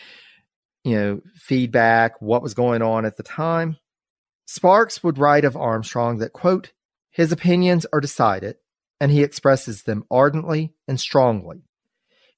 [0.82, 3.76] you know, feedback, what was going on at the time.
[4.46, 6.72] Sparks would write of Armstrong that, quote,
[7.12, 8.56] his opinions are decided
[9.00, 11.62] and he expresses them ardently and strongly.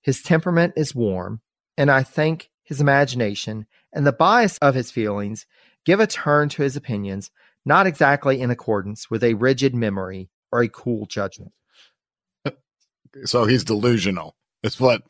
[0.03, 1.41] His temperament is warm,
[1.79, 5.47] and I think his imagination and the bias of his feelings
[5.87, 7.31] give a turn to his opinions
[7.65, 10.29] not exactly in accordance with a rigid memory
[10.61, 11.53] a cool judgment.
[13.25, 14.37] So he's delusional.
[14.63, 15.03] It's what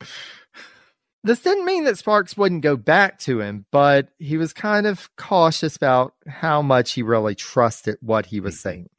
[1.23, 5.09] This didn't mean that Sparks wouldn't go back to him, but he was kind of
[5.17, 8.89] cautious about how much he really trusted what he was saying.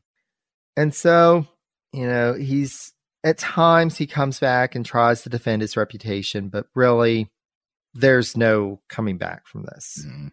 [0.76, 1.46] And so,
[1.92, 2.92] you know, he's
[3.24, 7.30] at times he comes back and tries to defend his reputation, but really
[7.94, 10.04] there's no coming back from this.
[10.06, 10.30] Mm.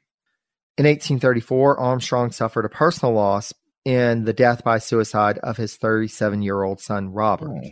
[0.77, 3.53] In 1834, Armstrong suffered a personal loss
[3.85, 7.51] in the death by suicide of his 37 year old son, Robert.
[7.63, 7.69] Oh.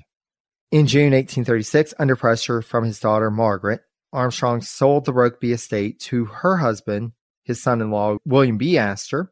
[0.72, 6.26] In June 1836, under pressure from his daughter, Margaret, Armstrong sold the Rokeby estate to
[6.26, 7.12] her husband,
[7.44, 8.78] his son in law, William B.
[8.78, 9.32] Astor.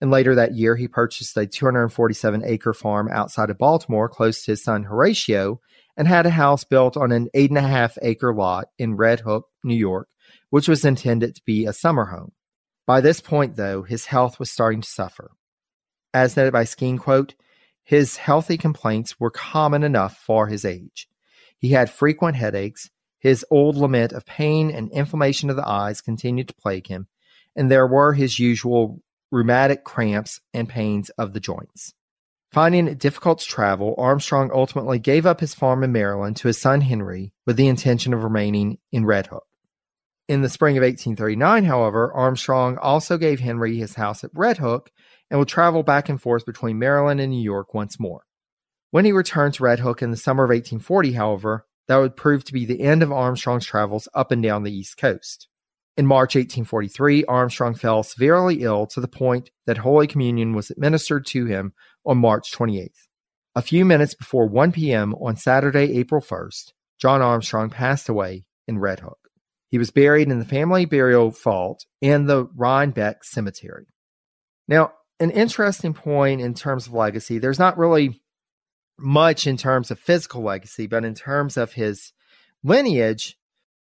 [0.00, 4.52] And later that year, he purchased a 247 acre farm outside of Baltimore, close to
[4.52, 5.60] his son Horatio,
[5.96, 9.20] and had a house built on an eight and a half acre lot in Red
[9.20, 10.08] Hook, New York,
[10.50, 12.32] which was intended to be a summer home.
[12.86, 15.30] By this point, though, his health was starting to suffer.
[16.14, 17.34] As noted by Skeen, quote,
[17.84, 21.08] his healthy complaints were common enough for his age.
[21.58, 26.48] He had frequent headaches, his old lament of pain and inflammation of the eyes continued
[26.48, 27.06] to plague him,
[27.56, 29.00] and there were his usual
[29.30, 31.94] rheumatic cramps and pains of the joints.
[32.52, 36.58] Finding it difficult to travel, Armstrong ultimately gave up his farm in Maryland to his
[36.58, 39.46] son Henry with the intention of remaining in Red Hook.
[40.28, 44.90] In the spring of 1839, however, Armstrong also gave Henry his house at Red Hook
[45.32, 48.26] and would travel back and forth between Maryland and New York once more.
[48.90, 52.44] When he returned to Red Hook in the summer of 1840, however, that would prove
[52.44, 55.48] to be the end of Armstrong's travels up and down the East Coast.
[55.96, 61.24] In March 1843, Armstrong fell severely ill to the point that Holy Communion was administered
[61.28, 61.72] to him
[62.04, 62.90] on March 28th.
[63.54, 65.14] A few minutes before 1 p.m.
[65.14, 69.18] on Saturday, April 1st, John Armstrong passed away in Red Hook.
[69.70, 73.86] He was buried in the family burial vault in the Rhinebeck Cemetery.
[74.68, 78.20] Now, an interesting point in terms of legacy, there's not really
[78.98, 82.12] much in terms of physical legacy, but in terms of his
[82.62, 83.38] lineage,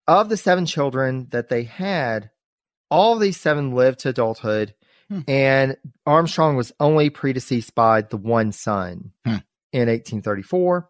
[0.06, 2.30] of the seven children that they had,
[2.90, 4.74] all of these seven lived to adulthood,
[5.08, 5.20] Hmm.
[5.28, 9.36] and Armstrong was only predeceased by the one son Hmm.
[9.72, 10.88] in 1834.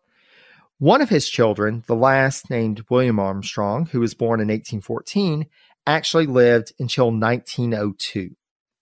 [0.78, 5.46] One of his children, the last named William Armstrong, who was born in 1814,
[5.86, 8.34] actually lived until 1902.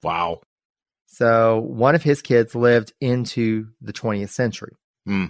[0.03, 0.41] wow.
[1.21, 4.73] So one of his kids lived into the 20th century.
[5.05, 5.27] Hmm.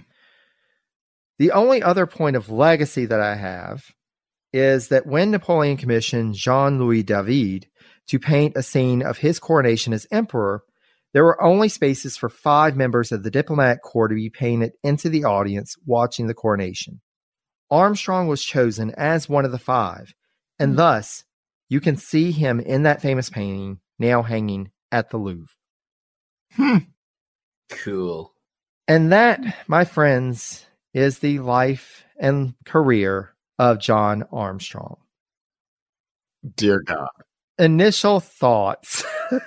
[1.37, 3.83] The only other point of legacy that I have
[4.53, 7.67] is that when Napoleon commissioned Jean Louis David
[8.07, 10.63] to paint a scene of his coronation as emperor,
[11.13, 15.09] there were only spaces for five members of the diplomatic corps to be painted into
[15.09, 17.01] the audience watching the coronation.
[17.69, 20.13] Armstrong was chosen as one of the five,
[20.57, 21.25] and thus
[21.67, 25.49] you can see him in that famous painting now hanging at the Louvre.
[26.55, 26.77] Hmm.
[27.69, 28.33] Cool.
[28.87, 34.97] And that, my friends, is the life and career of John Armstrong.
[36.55, 37.09] Dear God.
[37.57, 39.05] Initial thoughts.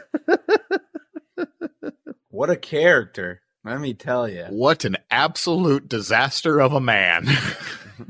[2.35, 3.43] What a character.
[3.65, 4.47] Let me tell you.
[4.47, 7.29] What an absolute disaster of a man.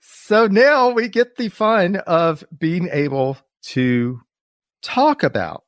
[0.00, 4.20] so now we get the fun of being able to
[4.82, 5.64] talk about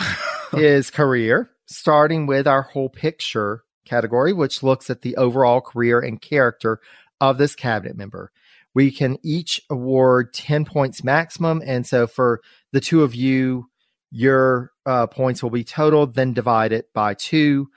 [0.52, 6.20] his career, starting with our whole picture category, which looks at the overall career and
[6.20, 6.80] character
[7.20, 8.30] of this cabinet member.
[8.74, 11.62] We can each award 10 points maximum.
[11.64, 12.40] And so for
[12.72, 13.68] the two of you,
[14.10, 17.68] your uh, points will be totaled, then divided by two,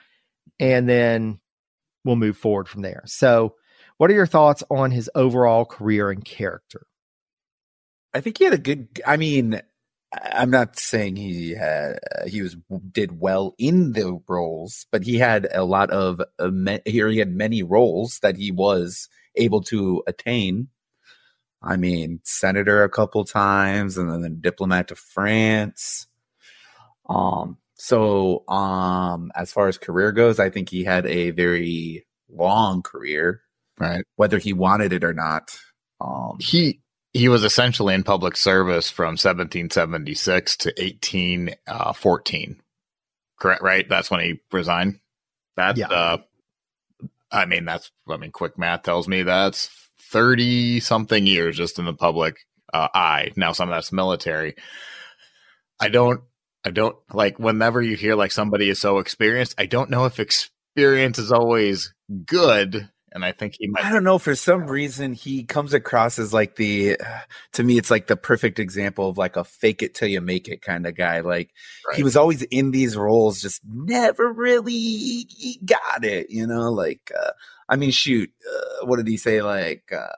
[0.60, 1.40] and then
[2.04, 3.02] we'll move forward from there.
[3.06, 3.56] So,
[3.98, 6.86] what are your thoughts on his overall career and character?
[8.14, 9.02] I think he had a good.
[9.06, 9.60] I mean,
[10.12, 12.56] I'm not saying he had he was
[12.90, 16.50] did well in the roles, but he had a lot of uh,
[16.84, 17.08] here.
[17.08, 20.68] He had many roles that he was able to attain.
[21.62, 26.06] I mean, senator a couple times, and then a diplomat to France.
[27.08, 27.58] Um.
[27.74, 33.42] So, um, as far as career goes, I think he had a very long career,
[33.80, 34.04] right.
[34.14, 35.58] whether he wanted it or not.
[36.00, 36.81] Um, He
[37.12, 42.60] he was essentially in public service from 1776 to 1814.
[43.38, 43.88] Correct, right?
[43.88, 45.00] That's when he resigned.
[45.56, 45.88] That's Yeah.
[45.88, 46.18] uh
[47.30, 49.68] I mean that's I mean quick math tells me that's
[50.10, 52.36] 30 something years just in the public
[52.72, 53.32] uh, eye.
[53.36, 54.54] Now some of that's military.
[55.80, 56.22] I don't
[56.64, 60.20] I don't like whenever you hear like somebody is so experienced, I don't know if
[60.20, 61.92] experience is always
[62.26, 63.84] good and I think he might.
[63.84, 64.18] I don't know.
[64.18, 66.96] For some reason, he comes across as like the.
[67.54, 70.48] To me, it's like the perfect example of like a fake it till you make
[70.48, 71.20] it kind of guy.
[71.20, 71.50] Like
[71.86, 71.96] Right.
[71.96, 75.26] he was always in these roles, just never really
[75.66, 76.30] got it.
[76.30, 77.32] You know, like uh,
[77.68, 79.42] I mean, shoot, uh, what did he say?
[79.42, 80.08] Like uh,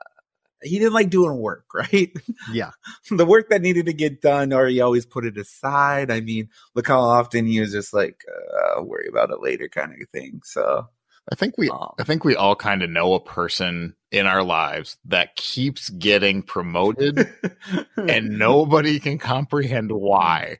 [0.63, 2.11] he didn't like doing work, right?
[2.53, 2.71] Yeah.
[3.11, 6.09] the work that needed to get done, or he always put it aside.
[6.09, 9.67] I mean, look how often he was just like, uh, "I'll worry about it later,"
[9.67, 10.41] kind of thing.
[10.45, 10.87] So.
[11.31, 14.43] I think we um, I think we all kind of know a person in our
[14.43, 17.33] lives that keeps getting promoted
[17.97, 20.59] and nobody can comprehend why.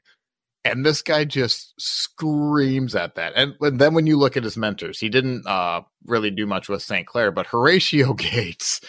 [0.64, 3.34] And this guy just screams at that.
[3.36, 6.68] And, and then when you look at his mentors, he didn't uh, really do much
[6.68, 7.06] with St.
[7.06, 8.80] Clair, but Horatio Gates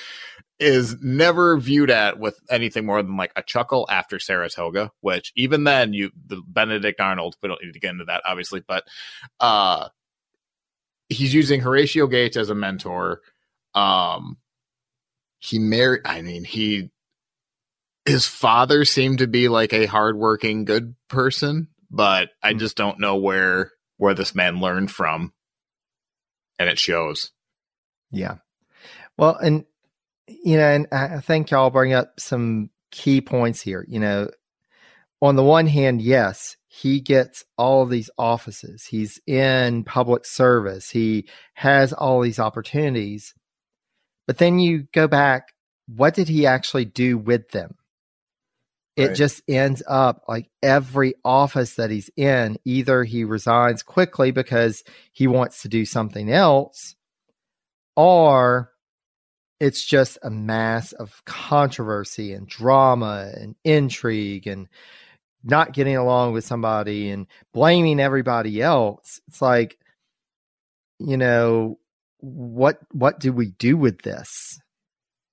[0.60, 5.66] is never viewed at with anything more than like a chuckle after Saratoga, which even
[5.66, 8.84] then you the Benedict Arnold, we don't need to get into that obviously, but
[9.40, 9.90] uh
[11.10, 13.22] he's using Horatio Gates as a mentor.
[13.74, 14.38] Um
[15.40, 16.90] he married I mean he
[18.06, 22.60] his father seemed to be like a hardworking good person, but I Mm.
[22.60, 25.34] just don't know where where this man learned from.
[26.60, 27.32] And it shows.
[28.12, 28.36] Yeah.
[29.18, 29.66] Well, and
[30.28, 33.86] you know, and I think y'all bring up some key points here.
[33.88, 34.30] You know,
[35.22, 38.86] on the one hand, yes, he gets all of these offices.
[38.86, 40.92] He's in public service.
[40.92, 43.34] He has all these opportunities.
[44.28, 45.54] But then you go back,
[45.88, 47.76] what did he actually do with them?
[48.96, 49.16] It Right.
[49.16, 55.26] just ends up like every office that he's in, either he resigns quickly because he
[55.26, 56.96] wants to do something else,
[57.96, 58.72] or
[59.60, 64.68] it's just a mass of controversy and drama and intrigue and
[65.48, 69.22] not getting along with somebody and blaming everybody else.
[69.28, 69.78] It's like,
[71.00, 71.80] you know,
[72.20, 74.60] what what do we do with this?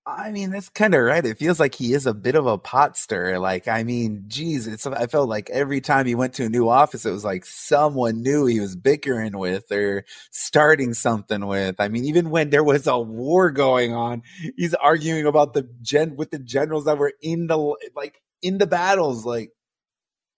[0.07, 1.25] I mean, that's kind of right.
[1.25, 3.39] It feels like he is a bit of a pot stirrer.
[3.39, 4.87] Like, I mean, geez, it's.
[4.87, 8.21] I felt like every time he went to a new office, it was like someone
[8.21, 11.77] new he was bickering with or starting something with.
[11.79, 14.23] I mean, even when there was a war going on,
[14.59, 17.57] he's arguing about the gen with the generals that were in the
[17.97, 19.25] like in the battles.
[19.25, 19.53] Like,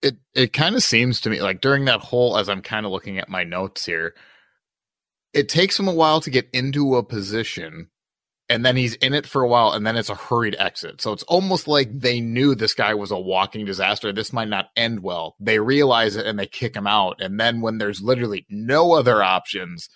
[0.01, 2.91] it it kind of seems to me like during that whole as I'm kind of
[2.91, 4.13] looking at my notes here,
[5.33, 7.89] it takes him a while to get into a position
[8.49, 11.01] and then he's in it for a while and then it's a hurried exit.
[11.01, 14.13] So it's almost like they knew this guy was a walking disaster.
[14.13, 15.35] This might not end well.
[15.39, 17.21] They realize it and they kick him out.
[17.21, 19.89] And then when there's literally no other options,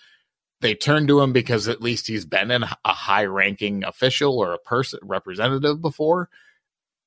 [0.60, 4.52] they turn to him because at least he's been in a high ranking official or
[4.52, 6.28] a person representative before.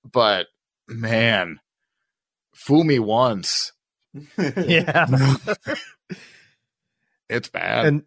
[0.03, 0.47] But
[0.87, 1.59] man,
[2.55, 3.71] fool me once.
[4.37, 5.05] Yeah.
[7.29, 7.85] It's bad.
[7.85, 8.03] and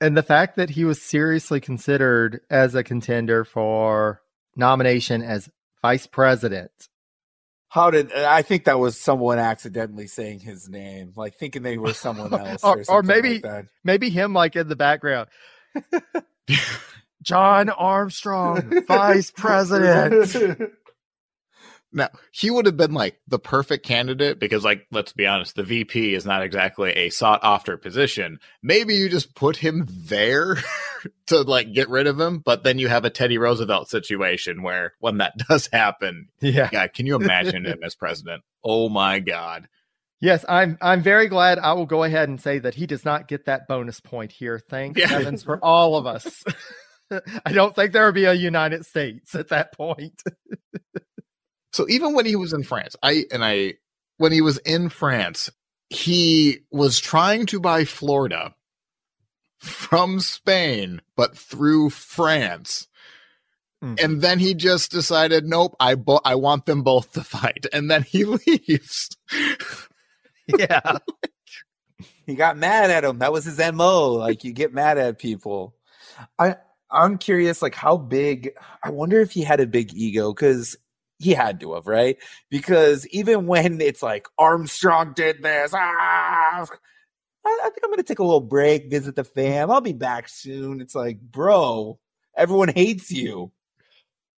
[0.00, 4.22] and the fact that he was seriously considered as a contender for
[4.56, 5.50] nomination as
[5.82, 6.70] vice president.
[7.68, 11.92] how did I think that was someone accidentally saying his name, like thinking they were
[11.92, 13.66] someone else, Or- or, or maybe- like that.
[13.84, 15.28] Maybe him like in the background.
[17.22, 20.72] John Armstrong, vice president.
[21.92, 25.62] Now, he would have been like the perfect candidate because, like, let's be honest, the
[25.62, 28.38] VP is not exactly a sought after position.
[28.62, 30.56] Maybe you just put him there
[31.28, 34.92] to like get rid of him, but then you have a Teddy Roosevelt situation where
[35.00, 36.68] when that does happen, Yeah.
[36.70, 38.42] God, can you imagine him as president?
[38.62, 39.68] Oh my God.
[40.20, 43.28] Yes, I'm I'm very glad I will go ahead and say that he does not
[43.28, 44.58] get that bonus point here.
[44.58, 45.06] Thank Yeah.
[45.06, 46.42] heavens for all of us.
[47.46, 50.20] I don't think there would be a United States at that point.
[51.78, 53.74] So even when he was in France, I and I
[54.16, 55.48] when he was in France,
[55.90, 58.52] he was trying to buy Florida
[59.60, 62.88] from Spain, but through France.
[63.80, 64.02] Mm.
[64.02, 67.88] And then he just decided, nope, I bo- I want them both to fight, and
[67.88, 69.10] then he leaves.
[70.48, 70.98] yeah.
[72.26, 73.20] he got mad at him.
[73.20, 74.14] That was his mo.
[74.14, 75.76] Like you get mad at people.
[76.40, 76.56] I
[76.90, 78.50] I'm curious, like how big.
[78.82, 80.76] I wonder if he had a big ego because
[81.18, 82.16] he had to have, right?
[82.50, 86.66] Because even when it's like Armstrong did this, ah,
[87.46, 89.70] I, I think I'm gonna take a little break, visit the fam.
[89.70, 90.80] I'll be back soon.
[90.80, 91.98] It's like, bro,
[92.36, 93.52] everyone hates you.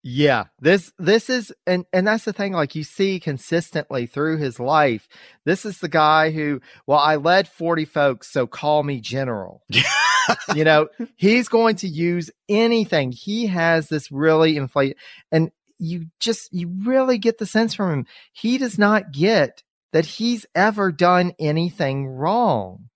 [0.05, 4.61] Yeah, this this is and and that's the thing like you see consistently through his
[4.61, 5.09] life.
[5.45, 9.65] This is the guy who, well, I led 40 folks, so call me general.
[10.55, 13.11] you know, he's going to use anything.
[13.11, 14.97] He has this really inflate
[15.33, 18.07] and you just you really get the sense from him.
[18.33, 22.89] He does not get that he's ever done anything wrong.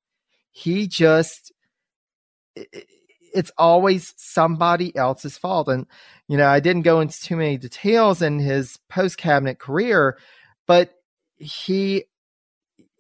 [0.51, 1.53] He just
[3.35, 5.69] it's always somebody else's fault.
[5.69, 5.87] And,
[6.29, 10.19] you know, I didn't go into too many details in his post cabinet career,
[10.67, 10.91] but
[11.39, 12.05] he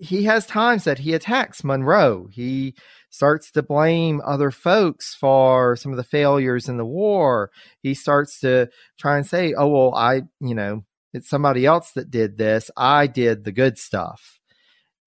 [0.02, 2.26] he has times that he attacks Monroe.
[2.32, 2.74] He
[3.10, 7.50] starts to blame other folks for some of the failures in the war.
[7.82, 8.68] He starts to
[8.98, 12.68] try and say, "Oh well, I, you know, it's somebody else that did this.
[12.76, 14.40] I did the good stuff."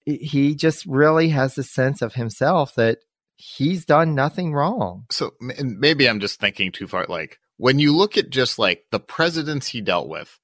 [0.06, 3.00] He just really has the sense of himself that
[3.36, 5.08] he's done nothing wrong.
[5.12, 7.06] So maybe I'm just thinking too far.
[7.10, 10.40] Like when you look at just like the presidents he dealt with,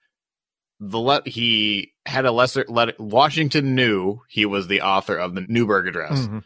[0.83, 5.45] the let he had a lesser let Washington knew he was the author of the
[5.47, 6.21] Newburgh Address.
[6.21, 6.39] Mm-hmm.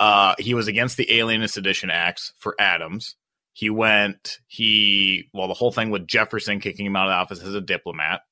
[0.00, 3.16] Uh, he was against the Alien and Sedition Acts for Adams.
[3.52, 4.38] He went.
[4.46, 8.22] He well, the whole thing with Jefferson kicking him out of office as a diplomat.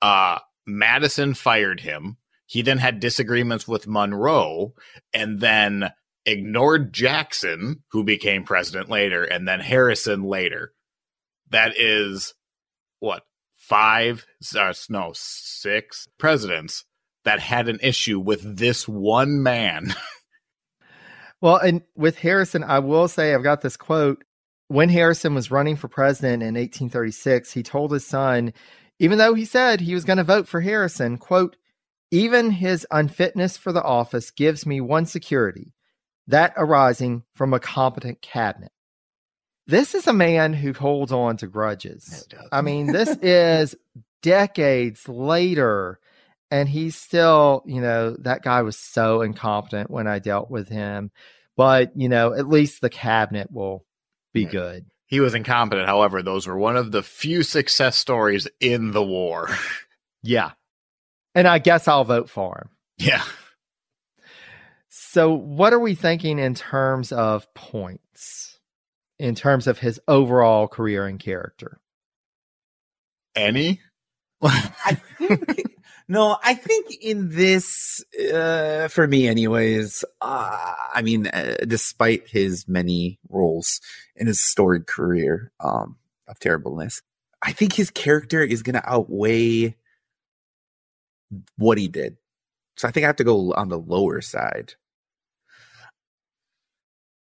[0.00, 2.16] Uh, Madison fired him.
[2.46, 4.72] He then had disagreements with Monroe,
[5.12, 5.92] and then
[6.24, 10.72] ignored Jackson, who became president later, and then Harrison later.
[11.50, 12.32] That is
[13.00, 13.24] what
[13.68, 14.26] five,
[14.56, 16.84] uh, no, six presidents
[17.24, 19.94] that had an issue with this one man.
[21.40, 24.24] well, and with Harrison, I will say I've got this quote.
[24.68, 28.52] When Harrison was running for president in 1836, he told his son,
[28.98, 31.56] even though he said he was going to vote for Harrison, quote,
[32.10, 35.74] even his unfitness for the office gives me one security,
[36.26, 38.72] that arising from a competent cabinet.
[39.68, 42.26] This is a man who holds on to grudges.
[42.50, 43.76] I mean, this is
[44.22, 46.00] decades later,
[46.50, 51.10] and he's still, you know, that guy was so incompetent when I dealt with him.
[51.54, 53.84] But, you know, at least the cabinet will
[54.32, 54.86] be good.
[55.06, 55.86] He was incompetent.
[55.86, 59.50] However, those were one of the few success stories in the war.
[60.22, 60.52] yeah.
[61.34, 62.70] And I guess I'll vote for him.
[62.96, 63.22] Yeah.
[64.88, 68.57] So, what are we thinking in terms of points?
[69.18, 71.80] In terms of his overall career and character?
[73.34, 73.80] Any?
[74.42, 75.78] I think
[76.10, 80.06] no, I think in this, uh, for me, anyways.
[80.22, 83.82] Uh, I mean, uh, despite his many roles
[84.16, 85.96] in his storied career um,
[86.26, 87.02] of terribleness,
[87.42, 89.76] I think his character is going to outweigh
[91.58, 92.16] what he did.
[92.78, 94.74] So I think I have to go on the lower side.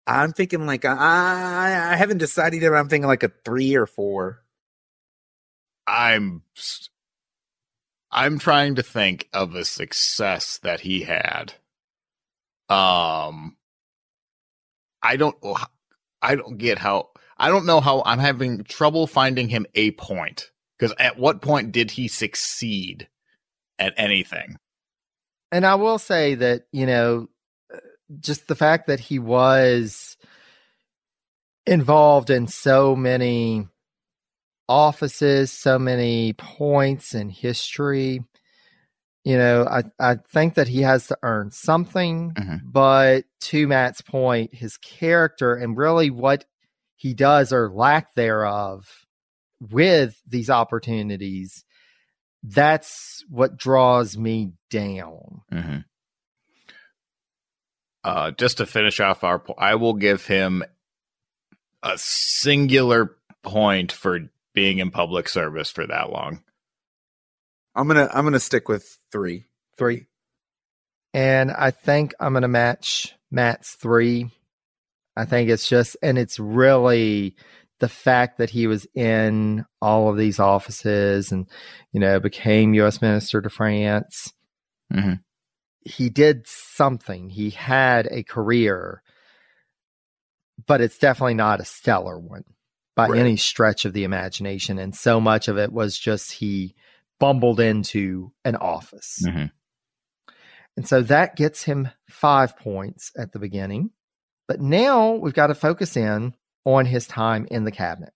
[0.07, 2.73] I'm thinking like I I haven't decided yet.
[2.73, 4.43] I'm thinking like a three or four.
[5.87, 6.43] I'm
[8.11, 11.55] I'm trying to think of a success that he had.
[12.69, 13.57] Um,
[15.03, 15.37] I don't
[16.21, 20.51] I don't get how I don't know how I'm having trouble finding him a point
[20.79, 23.09] because at what point did he succeed
[23.79, 24.57] at anything?
[25.51, 27.29] And I will say that you know
[28.21, 30.17] just the fact that he was
[31.67, 33.69] involved in so many
[34.69, 38.23] offices, so many points in history.
[39.25, 42.57] You know, I, I think that he has to earn something, mm-hmm.
[42.65, 46.45] but to Matt's point, his character and really what
[46.97, 48.89] he does or lack thereof
[49.61, 51.65] with these opportunities,
[52.43, 55.43] that's what draws me down.
[55.53, 55.79] Mm-hmm.
[58.05, 60.65] Uh, just to finish off our, po- I will give him
[61.83, 64.21] a singular point for
[64.55, 66.43] being in public service for that long.
[67.75, 69.45] I'm gonna I'm gonna stick with three.
[69.79, 70.07] Three.
[71.15, 74.31] And I think I'm gonna match Matt's three.
[75.17, 77.37] I think it's just and it's really
[77.81, 81.47] the fact that he was in all of these offices and
[81.93, 83.01] you know became U.S.
[83.01, 84.33] Minister to France.
[84.93, 85.15] Mm-hmm
[85.85, 87.29] he did something.
[87.29, 89.03] He had a career,
[90.67, 92.45] but it's definitely not a stellar one
[92.95, 93.21] by right.
[93.21, 94.79] any stretch of the imagination.
[94.79, 96.75] And so much of it was just he
[97.19, 99.23] bumbled into an office.
[99.27, 99.47] Mm-hmm.
[100.77, 103.91] And so that gets him five points at the beginning.
[104.49, 106.35] But now we've got to focus in
[106.65, 108.13] on his time in the cabinet.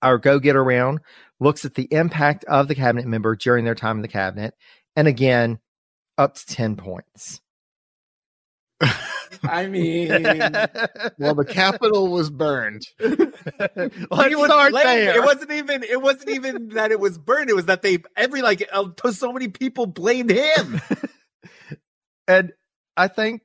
[0.00, 1.00] Our go getter round
[1.38, 4.54] looks at the impact of the cabinet member during their time in the cabinet.
[4.96, 5.58] And again,
[6.18, 7.40] up to 10 points.
[9.44, 10.08] I mean,
[11.18, 12.82] well, the Capitol was burned.
[13.00, 15.16] Let's start there.
[15.16, 15.82] It wasn't even.
[15.82, 17.50] It wasn't even that it was burned.
[17.50, 20.80] It was that they every like uh, so many people blamed him.
[22.28, 22.52] and
[22.96, 23.42] I think,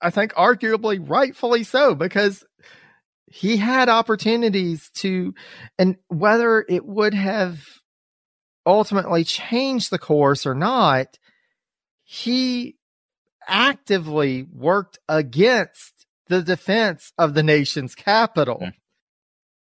[0.00, 2.44] I think arguably rightfully so because
[3.26, 5.34] he had opportunities to,
[5.78, 7.60] and whether it would have
[8.66, 11.18] ultimately changed the course or not,
[12.04, 12.76] he
[13.48, 18.70] actively worked against the defense of the nation's capital.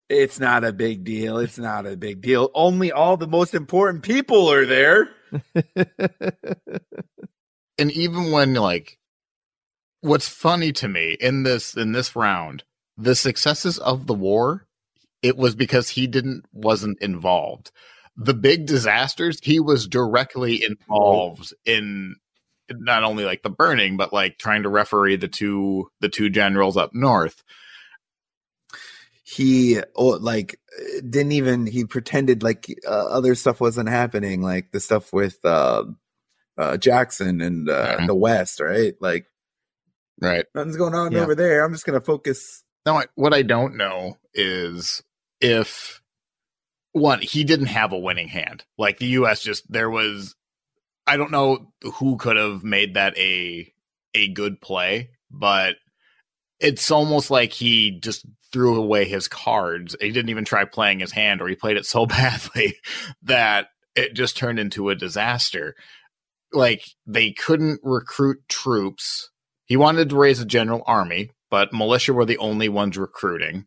[0.09, 1.37] It's not a big deal.
[1.37, 2.49] It's not a big deal.
[2.55, 5.09] Only all the most important people are there.
[7.77, 8.99] and even when like
[10.01, 12.63] what's funny to me in this in this round
[12.97, 14.67] the successes of the war
[15.21, 17.71] it was because he didn't wasn't involved
[18.15, 22.15] the big disasters he was directly involved in
[22.71, 26.77] not only like the burning but like trying to referee the two the two generals
[26.77, 27.43] up north
[29.23, 30.59] he oh, like
[31.07, 35.83] didn't even he pretended like uh, other stuff wasn't happening like the stuff with uh,
[36.57, 39.25] uh jackson and uh, the west right like
[40.21, 41.19] right nothing's going on Yeah.
[41.21, 45.03] over there i'm just gonna focus No, what I don't know is
[45.41, 46.01] if
[46.93, 48.63] one he didn't have a winning hand.
[48.77, 49.41] Like the U.S.
[49.41, 50.35] just there was.
[51.09, 53.73] I don't know who could have made that a
[54.13, 55.77] a good play, but
[56.59, 59.95] it's almost like he just threw away his cards.
[59.99, 62.75] He didn't even try playing his hand, or he played it so badly
[63.23, 65.73] that it just turned into a disaster.
[66.53, 69.31] Like they couldn't recruit troops.
[69.65, 73.65] He wanted to raise a general army, but militia were the only ones recruiting.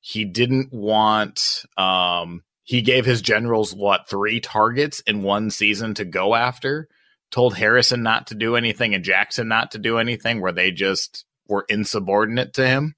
[0.00, 6.04] He didn't want um he gave his generals what three targets in one season to
[6.04, 6.88] go after.
[7.30, 11.26] Told Harrison not to do anything and Jackson not to do anything where they just
[11.46, 12.94] were insubordinate to him.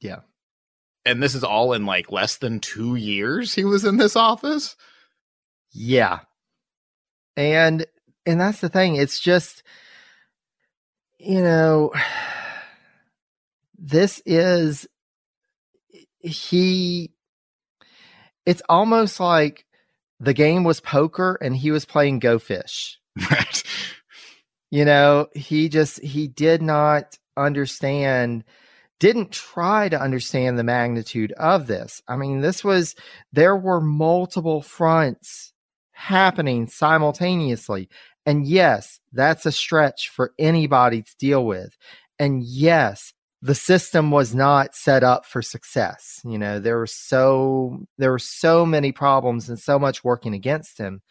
[0.00, 0.20] Yeah.
[1.04, 4.76] And this is all in like less than 2 years he was in this office.
[5.72, 6.20] Yeah.
[7.36, 7.84] And
[8.24, 8.94] and that's the thing.
[8.94, 9.64] It's just
[11.18, 11.92] you know
[13.78, 14.86] this is
[16.20, 17.10] he
[18.46, 19.64] it's almost like
[20.20, 22.98] the game was poker and he was playing go fish.
[23.30, 23.62] Right.
[24.70, 28.42] You know, he just he did not understand
[28.98, 32.02] didn't try to understand the magnitude of this.
[32.08, 32.96] I mean, this was
[33.32, 35.52] there were multiple fronts
[35.92, 37.88] happening simultaneously.
[38.26, 41.76] And yes, that's a stretch for anybody to deal with.
[42.18, 43.13] And yes,
[43.44, 46.18] the system was not set up for success.
[46.24, 50.78] You know, there were so there were so many problems and so much working against
[50.78, 51.02] him.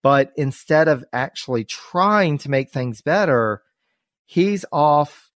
[0.00, 3.62] But instead of actually trying to make things better,
[4.24, 5.30] he's off,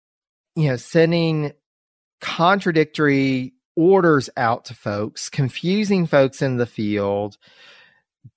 [0.55, 1.53] you know, sending
[2.21, 7.37] contradictory orders out to folks, confusing folks in the field,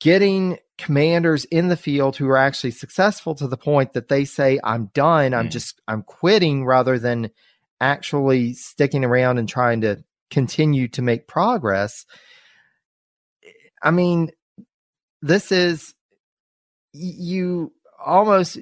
[0.02, 4.60] getting commanders in the field who are actually successful to the point that they say,
[4.64, 5.52] I'm done, I'm Mm.
[5.52, 7.30] just, I'm quitting rather than
[7.80, 12.06] actually sticking around and trying to continue to make progress.
[13.82, 14.32] I mean,
[15.22, 15.94] this is,
[16.94, 17.72] you
[18.04, 18.60] almost,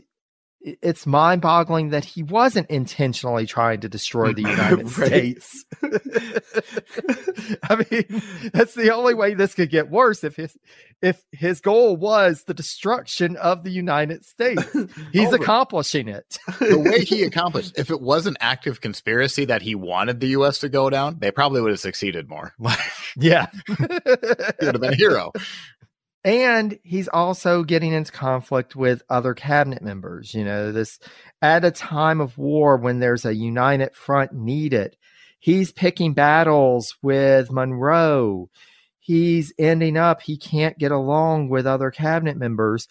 [0.82, 5.64] it's mind boggling that he wasn't intentionally trying to destroy the United States.
[7.70, 8.22] I mean,
[8.54, 10.58] that's the only way this could get worse if his
[11.02, 14.64] if his goal was the destruction of the United States.
[15.12, 16.38] He's Oh, accomplishing it.
[16.60, 20.60] the way he accomplished if it was an active conspiracy that he wanted the US
[20.60, 22.54] to go down, they probably would have succeeded more.
[23.18, 23.48] Yeah.
[23.68, 25.32] he would have been a hero.
[26.26, 31.00] And he's also getting into conflict with other cabinet members you know this
[31.42, 34.98] at a time of war when there's a united front needed
[35.46, 38.50] he's picking battles with monroe.
[38.98, 42.88] He's ending up he can't get along with other cabinet members.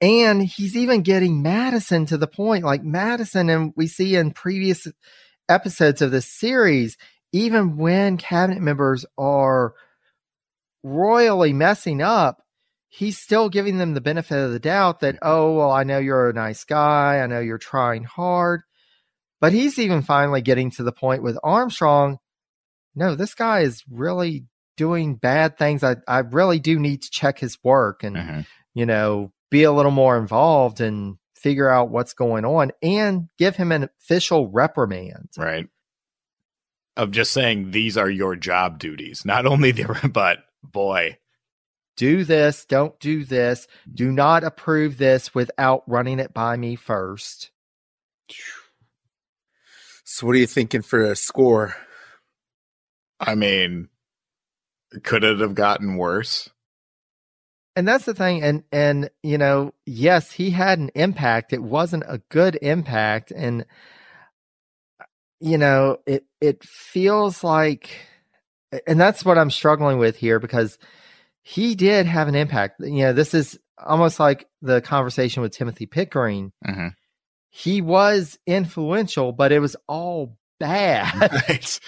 [0.00, 4.88] And he's even getting madison to the point like madison and we see in previous
[5.48, 6.96] episodes of this series
[7.32, 9.74] even when cabinet members are
[10.82, 12.42] royally messing up,
[12.88, 16.30] he's still giving them the benefit of the doubt that, oh, well, I know you're
[16.30, 17.18] a nice guy.
[17.20, 18.62] I know you're trying hard.
[19.40, 22.18] But he's even finally getting to the point with Armstrong.
[22.94, 24.46] No, this guy is really
[24.76, 25.84] doing bad things.
[25.84, 28.46] I, I really do need to check his work and, Mhm.
[28.74, 33.54] you know, be a little more involved and figure out what's going on and give
[33.54, 35.28] him an official reprimand.
[35.36, 35.68] Right.
[36.96, 39.24] Of just saying these are your job duties.
[39.24, 41.18] Not only the but boy.
[41.96, 47.50] do this, don't do this, do not approve this without running it by me first.
[50.04, 51.74] so what are you thinking for a score
[53.20, 53.88] I mean,
[55.02, 56.50] could it have gotten worse?
[57.76, 61.52] And that's the thing and and you know, yes, he had an impact.
[61.52, 63.64] It wasn't a good impact and
[65.40, 67.90] you know, it it feels like
[68.86, 70.78] and that's what I'm struggling with here because
[71.42, 72.80] he did have an impact.
[72.80, 76.52] You know, this is almost like the conversation with Timothy Pickering.
[76.66, 76.94] Mhm.
[77.50, 81.30] he was influential, but it was all bad.
[81.48, 81.80] Right.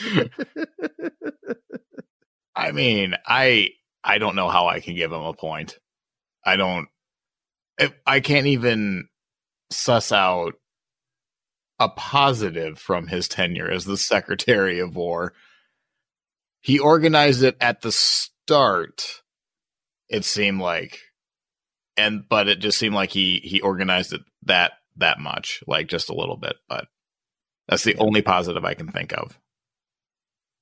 [2.54, 3.70] I mean, I
[4.02, 5.78] I don't know how I can give him a point.
[6.44, 6.88] I don't.
[8.06, 9.08] I can't even
[9.70, 10.54] suss out
[11.78, 15.32] a positive from his tenure as the Secretary of War.
[16.60, 19.22] He organized it at the start.
[20.08, 20.98] It seemed like,
[21.96, 26.10] and but it just seemed like he he organized it that that much, like just
[26.10, 26.56] a little bit.
[26.68, 26.86] But
[27.68, 29.38] that's the only positive I can think of.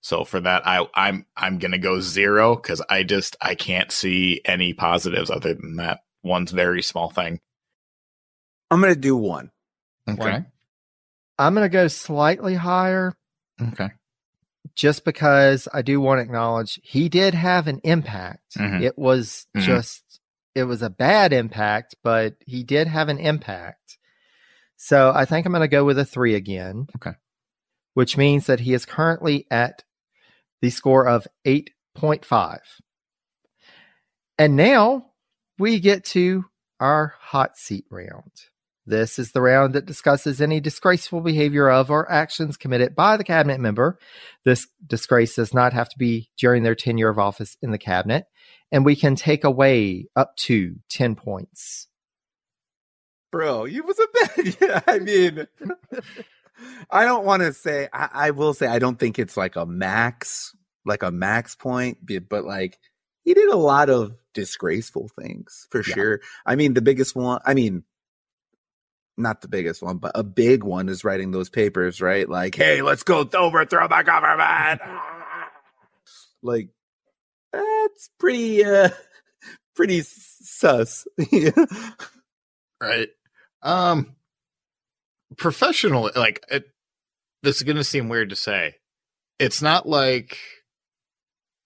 [0.00, 4.40] So for that, I I'm I'm gonna go zero because I just I can't see
[4.44, 7.40] any positives other than that one's very small thing.
[8.70, 9.50] I'm gonna do one.
[10.08, 10.44] Okay.
[11.38, 13.14] I'm going to go slightly higher
[13.60, 13.90] Okay.
[14.78, 18.54] Just because I do want to acknowledge he did have an impact.
[18.56, 18.80] Mhm.
[18.80, 19.62] It was Mhm.
[19.62, 20.20] just,
[20.54, 23.98] it was a bad impact, but he did have an impact.
[24.76, 26.86] So I think I'm going to go with a three again.
[26.94, 27.16] Okay.
[27.94, 29.82] Which means that he is currently at
[30.62, 32.60] the score of 8.5.
[34.38, 35.10] And now
[35.58, 36.44] we get to
[36.78, 38.30] our hot seat round.
[38.88, 43.24] This is the round that discusses any disgraceful behavior of or actions committed by the
[43.24, 43.98] cabinet member.
[44.46, 48.24] This disgrace does not have to be during their tenure of office in the cabinet,
[48.72, 51.86] and we can take away up to 10 points.
[53.30, 54.56] Bro, you was a bad.
[54.60, 55.46] Yeah, I mean,
[56.90, 57.88] I don't want to say.
[57.92, 60.56] I, I will say I don't think it's like a max,
[60.86, 61.98] like a max point,
[62.30, 62.78] but like
[63.22, 65.94] he did a lot of disgraceful things for Yeah.
[65.94, 66.20] sure.
[66.46, 67.40] I mean, the biggest one.
[67.44, 67.84] I mean,
[69.18, 72.28] not the biggest one, but a big one is writing those papers, right?
[72.28, 74.80] Like, hey, let's go overthrow the government.
[76.42, 76.68] like,
[77.52, 78.90] that's pretty, uh,
[79.76, 81.06] pretty sus.
[82.80, 83.08] Right.
[83.62, 84.14] Um
[85.36, 86.64] professional like it
[87.42, 88.76] this is going to seem weird to say.
[89.38, 90.38] It's not like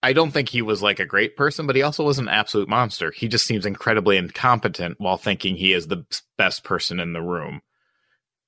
[0.02, 2.68] I don't think he was like a great person, but he also was an absolute
[2.68, 3.12] monster.
[3.12, 6.04] He just seems incredibly incompetent while thinking he is the
[6.36, 7.62] best person in the room.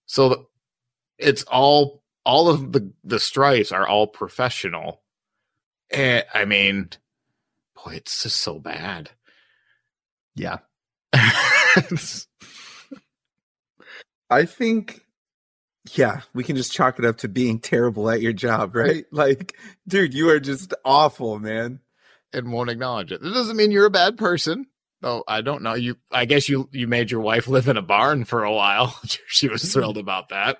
[0.06, 0.48] So
[1.18, 5.02] it's all all of the the strifes are all professional.
[5.90, 6.90] And I mean,
[7.76, 9.10] boy, it's just so bad.
[10.34, 10.58] Yeah.
[14.30, 15.03] I think,
[15.92, 19.04] yeah, we can just chalk it up to being terrible at your job, right?
[19.12, 19.54] Like,
[19.86, 21.80] dude, you are just awful, man.
[22.32, 23.22] and won't acknowledge it.
[23.22, 24.66] That doesn't mean you're a bad person.
[25.02, 25.74] Oh, I don't know.
[25.74, 28.98] You, I guess you you made your wife live in a barn for a while.
[29.26, 29.72] she was mm-hmm.
[29.72, 30.58] thrilled about that.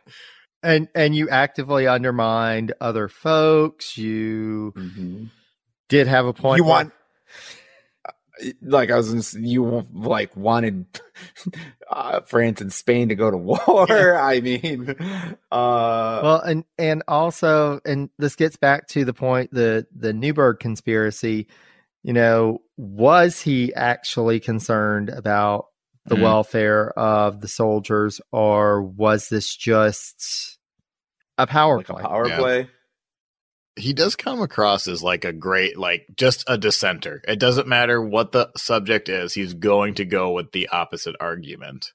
[0.63, 3.97] And and you actively undermined other folks.
[3.97, 5.25] You mm-hmm.
[5.89, 6.59] did have a point.
[6.59, 6.93] You where- want,
[8.63, 10.87] like, I was, gonna you like wanted
[11.91, 14.17] uh, France and Spain to go to war.
[14.19, 14.91] I mean,
[15.53, 20.59] uh, well, and and also, and this gets back to the point the the Newburgh
[20.59, 21.47] conspiracy.
[22.03, 25.67] You know, was he actually concerned about
[26.07, 26.21] the Mhm.
[26.23, 30.59] welfare of the soldiers, or was this just
[31.39, 32.39] a power like a power Yeah.
[32.39, 32.69] play.
[33.77, 37.23] He does come across as like a great, like just a dissenter.
[37.29, 39.35] It doesn't matter what the subject is.
[39.35, 41.93] He's going to go with the opposite argument.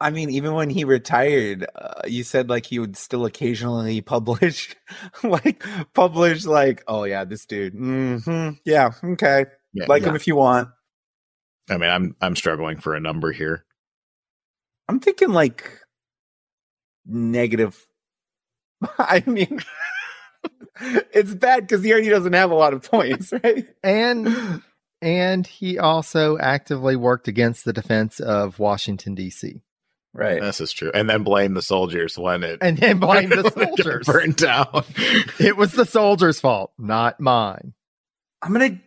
[0.00, 4.76] I mean, even when he retired, uh, you said like he would still occasionally publish,
[5.24, 5.64] like
[5.94, 10.08] publish, like, oh yeah, this dude, hmm yeah, okay, Yeah, like Yeah.
[10.08, 10.70] him if you want.
[11.70, 13.64] I mean, I'm I'm struggling for a number here.
[14.88, 15.80] I'm thinking like
[17.06, 17.86] negative.
[18.98, 19.60] I mean,
[20.80, 23.66] it's bad because he already doesn't have a lot of points, right?
[23.82, 24.62] And
[25.00, 29.62] and he also actively worked against the defense of Washington D.C.
[30.12, 30.40] Right.
[30.40, 30.92] This is true.
[30.94, 34.06] And then blame the soldiers when it and then blame the when it soldiers.
[34.06, 34.84] burned down.
[35.40, 37.74] It was the soldiers' fault, not mine.
[38.40, 38.78] I'm gonna.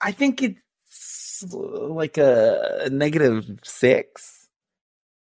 [0.00, 4.39] I think it's like a negative six.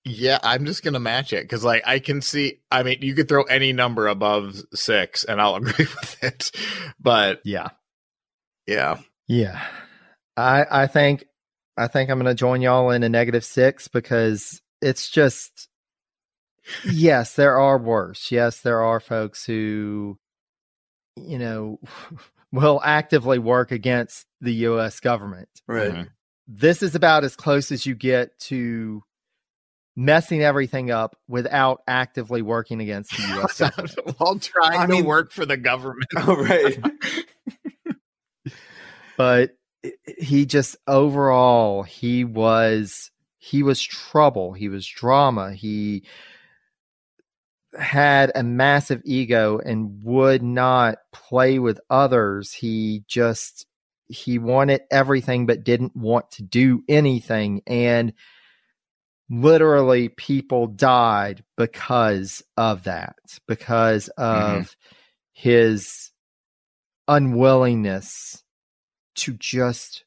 [0.05, 2.61] Yeah, I'm just gonna match it because, like, I can see.
[2.71, 6.51] I mean, you could throw any number above six, and I'll agree with it.
[6.99, 7.69] But Yeah,
[8.67, 8.99] yeah,
[9.29, 9.63] yeah.
[10.37, 11.25] I I think
[11.77, 15.69] I think I'm going to join y'all in a negative six because it's just.
[16.85, 18.31] Yes, there are worse.
[18.31, 20.17] Yes, there are folks who,
[21.17, 21.81] you know,
[22.53, 25.01] will actively work against the U.S.
[25.01, 25.49] government.
[25.67, 25.91] Right.
[25.93, 26.09] Mhm.
[26.47, 29.03] this is about as close as you get to
[29.97, 33.59] messing everything up without actively working against the U.S.
[33.59, 34.19] government.
[34.19, 36.07] while trying I to mean- work for the government.
[36.17, 36.79] Oh, right.
[39.17, 39.57] but
[40.19, 44.53] he just overall he was he was trouble.
[44.53, 45.53] He was drama.
[45.53, 46.05] He
[47.79, 52.53] had a massive ego and would not play with others.
[52.53, 53.67] He just
[54.09, 58.13] he wanted everything but didn't want to do anything and
[59.33, 63.17] literally people died because of that
[63.49, 64.95] because of mm-hmm.
[65.33, 66.11] his
[67.09, 68.45] unwillingness
[69.15, 70.05] to just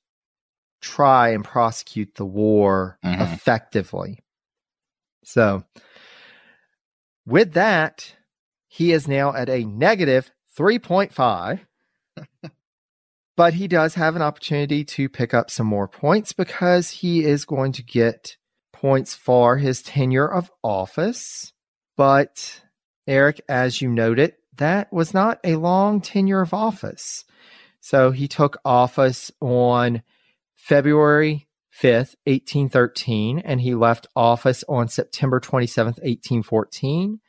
[0.80, 3.20] try and prosecute the war mm-hmm.
[3.20, 4.20] effectively
[5.24, 5.64] so
[7.26, 8.16] with that
[8.68, 11.62] he is now at a negative 3.5
[13.36, 17.44] but he does have an opportunity to pick up some more points because he is
[17.44, 18.38] going to get
[18.86, 21.52] points for his tenure of office.
[21.98, 22.62] But,
[23.08, 27.26] Eric, as you noted, that was not a long tenure of office.
[27.80, 30.04] So he took office on
[30.56, 31.48] February
[31.82, 37.20] 5th, 1813, and he left office on September 27th, 1814.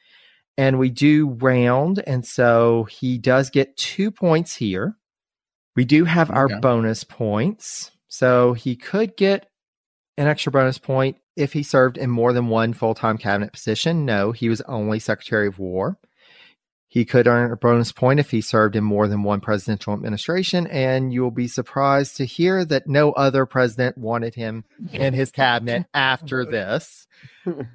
[0.58, 4.98] And we do round, and so he does get two points here.
[5.74, 6.58] We do have our okay.
[6.60, 7.92] bonus points.
[8.08, 9.48] So he could get
[10.18, 14.04] an extra bonus point if he served in more than one full time cabinet position.
[14.04, 15.98] No, he was only Secretary of War.
[16.88, 20.66] He could earn a bonus point if he served in more than one presidential administration,
[20.68, 25.84] and you'll be surprised to hear that no other president wanted him in his cabinet
[25.94, 27.06] after this.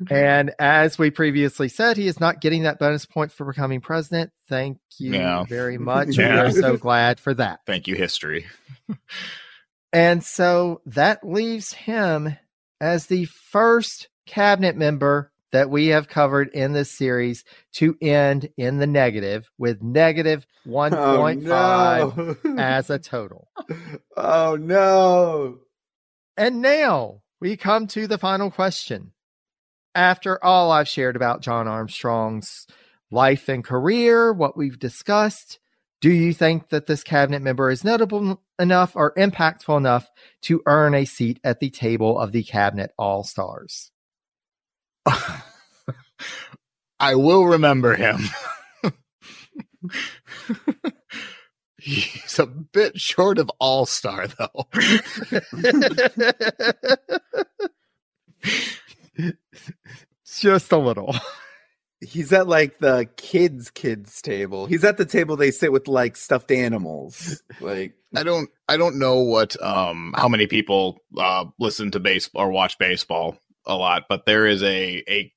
[0.10, 4.32] and as we previously said, he is not getting that bonus point for becoming president.
[4.48, 5.44] Thank you yeah.
[5.44, 6.18] very much.
[6.18, 6.44] Yeah.
[6.44, 7.60] We are so glad for that.
[7.68, 8.48] Thank you, history.
[9.94, 12.38] and so that leaves him
[12.82, 17.44] as the first cabinet member that we have covered in this series
[17.74, 21.48] to end in the negative with negative 1.5
[22.18, 22.62] oh, no.
[22.62, 23.48] as a total.
[24.18, 25.60] Oh no.
[26.38, 29.14] And now we come to the final question.
[29.96, 32.68] After all I've shared about John Armstrong's
[33.10, 35.60] life and career, what we've discussed,
[36.02, 40.10] do you think that this cabinet member is notable enough or impactful enough
[40.42, 43.92] to earn a seat at the table of the cabinet all stars?
[47.00, 48.20] I will remember him.
[51.80, 54.68] He's a bit short of all star, though.
[60.40, 61.16] Just a little.
[62.02, 64.66] He's at like the kids kids table.
[64.66, 67.44] He's at the table they sit with like stuffed animals.
[67.60, 72.44] Like I don't I don't know what um how many people uh listen to baseball
[72.44, 75.32] or watch baseball a lot, but there is a a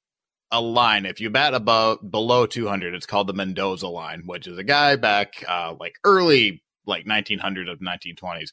[0.50, 1.04] a line.
[1.04, 4.96] If you bat above below 200, it's called the Mendoza line, which is a guy
[4.96, 8.50] back uh like early like 1900 of 1920s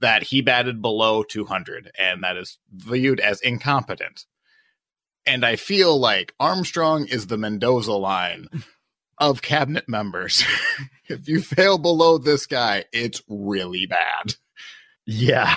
[0.00, 4.26] that he batted below 200 and that is viewed as incompetent
[5.26, 8.48] and I feel like Armstrong is the Mendoza line
[9.18, 10.44] of cabinet members.
[11.08, 14.34] if you fail below this guy, it's really bad.
[15.06, 15.54] Yeah.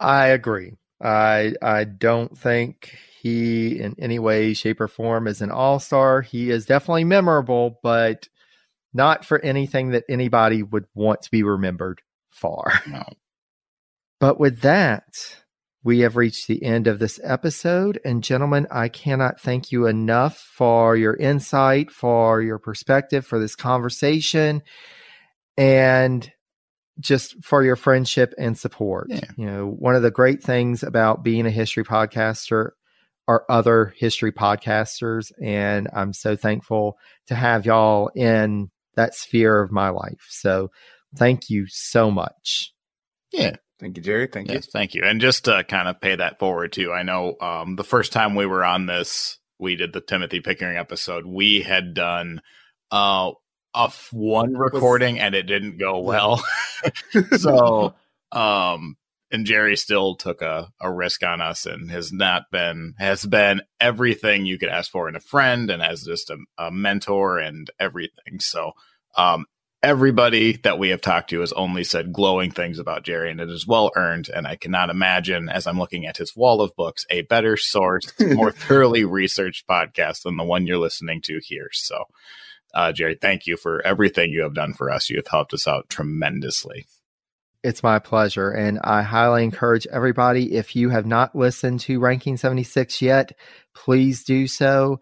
[0.00, 0.76] I agree.
[1.02, 6.22] I I don't think he in any way, shape, or form is an all-star.
[6.22, 8.28] He is definitely memorable, but
[8.92, 12.00] not for anything that anybody would want to be remembered
[12.30, 12.72] for.
[12.86, 13.04] No.
[14.20, 15.04] But with that,
[15.84, 18.00] we have reached the end of this episode.
[18.04, 23.54] And, gentlemen, I cannot thank you enough for your insight, for your perspective, for this
[23.54, 24.62] conversation,
[25.56, 26.32] and
[26.98, 29.08] just for your friendship and support.
[29.10, 29.20] Yeah.
[29.36, 32.70] You know, one of the great things about being a history podcaster
[33.28, 35.32] are other history podcasters.
[35.42, 36.96] And I'm so thankful
[37.26, 40.26] to have y'all in that sphere of my life.
[40.30, 40.70] So,
[41.16, 42.72] thank you so much.
[43.32, 43.56] Yeah.
[43.84, 44.28] Thank you, Jerry.
[44.28, 44.70] Thank yes, you.
[44.72, 45.02] Thank you.
[45.04, 48.34] And just to kind of pay that forward too, I know um, the first time
[48.34, 51.26] we were on this, we did the Timothy Pickering episode.
[51.26, 52.40] We had done
[52.90, 53.32] uh,
[53.76, 56.42] a f- one recording and it didn't go well.
[57.36, 57.94] so,
[58.32, 58.96] um,
[59.30, 63.60] and Jerry still took a, a risk on us and has not been has been
[63.78, 67.68] everything you could ask for in a friend and as just a, a mentor and
[67.78, 68.40] everything.
[68.40, 68.72] So
[69.14, 69.44] um,
[69.84, 73.50] everybody that we have talked to has only said glowing things about Jerry, and it
[73.50, 74.30] is well earned.
[74.34, 78.34] And I cannot imagine, as I'm looking at his wall of books, a better sourced,
[78.34, 81.68] more thoroughly researched podcast than the one you're listening to here.
[81.72, 82.04] So,
[82.72, 85.10] uh, Jerry, thank you for everything you have done for us.
[85.10, 86.86] You have helped us out tremendously.
[87.62, 88.50] It's my pleasure.
[88.50, 93.32] And I highly encourage everybody, if you have not listened to Ranking 76 yet,
[93.74, 95.00] please do so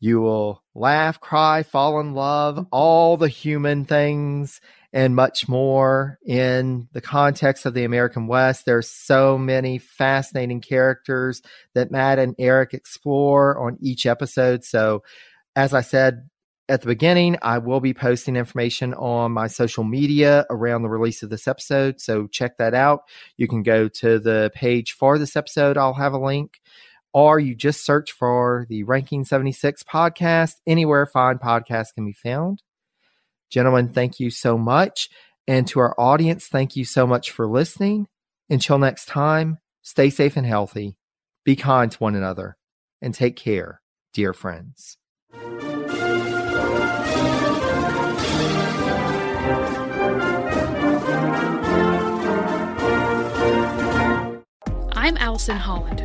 [0.00, 4.60] You will laugh, cry, fall in love, all the human things
[4.92, 8.64] and much more in the context of the American West.
[8.64, 11.42] There's so many fascinating characters
[11.74, 14.64] that Matt and Eric explore on each episode.
[14.64, 15.02] So,
[15.54, 16.28] as I said
[16.68, 21.22] at the beginning, I will be posting information on my social media around the release
[21.22, 22.00] of this episode.
[22.00, 23.02] So, check that out.
[23.36, 26.60] You can go to the page for this episode, I'll have a link.
[27.12, 32.62] Or you just search for the Ranking 76 podcast anywhere fine podcasts can be found.
[33.50, 35.08] Gentlemen, thank you so much.
[35.48, 38.06] And to our audience, thank you so much for listening.
[38.48, 40.96] Until next time, stay safe and healthy,
[41.44, 42.56] be kind to one another,
[43.02, 43.80] and take care,
[44.12, 44.96] dear friends.
[54.92, 56.04] I'm Allison Holland,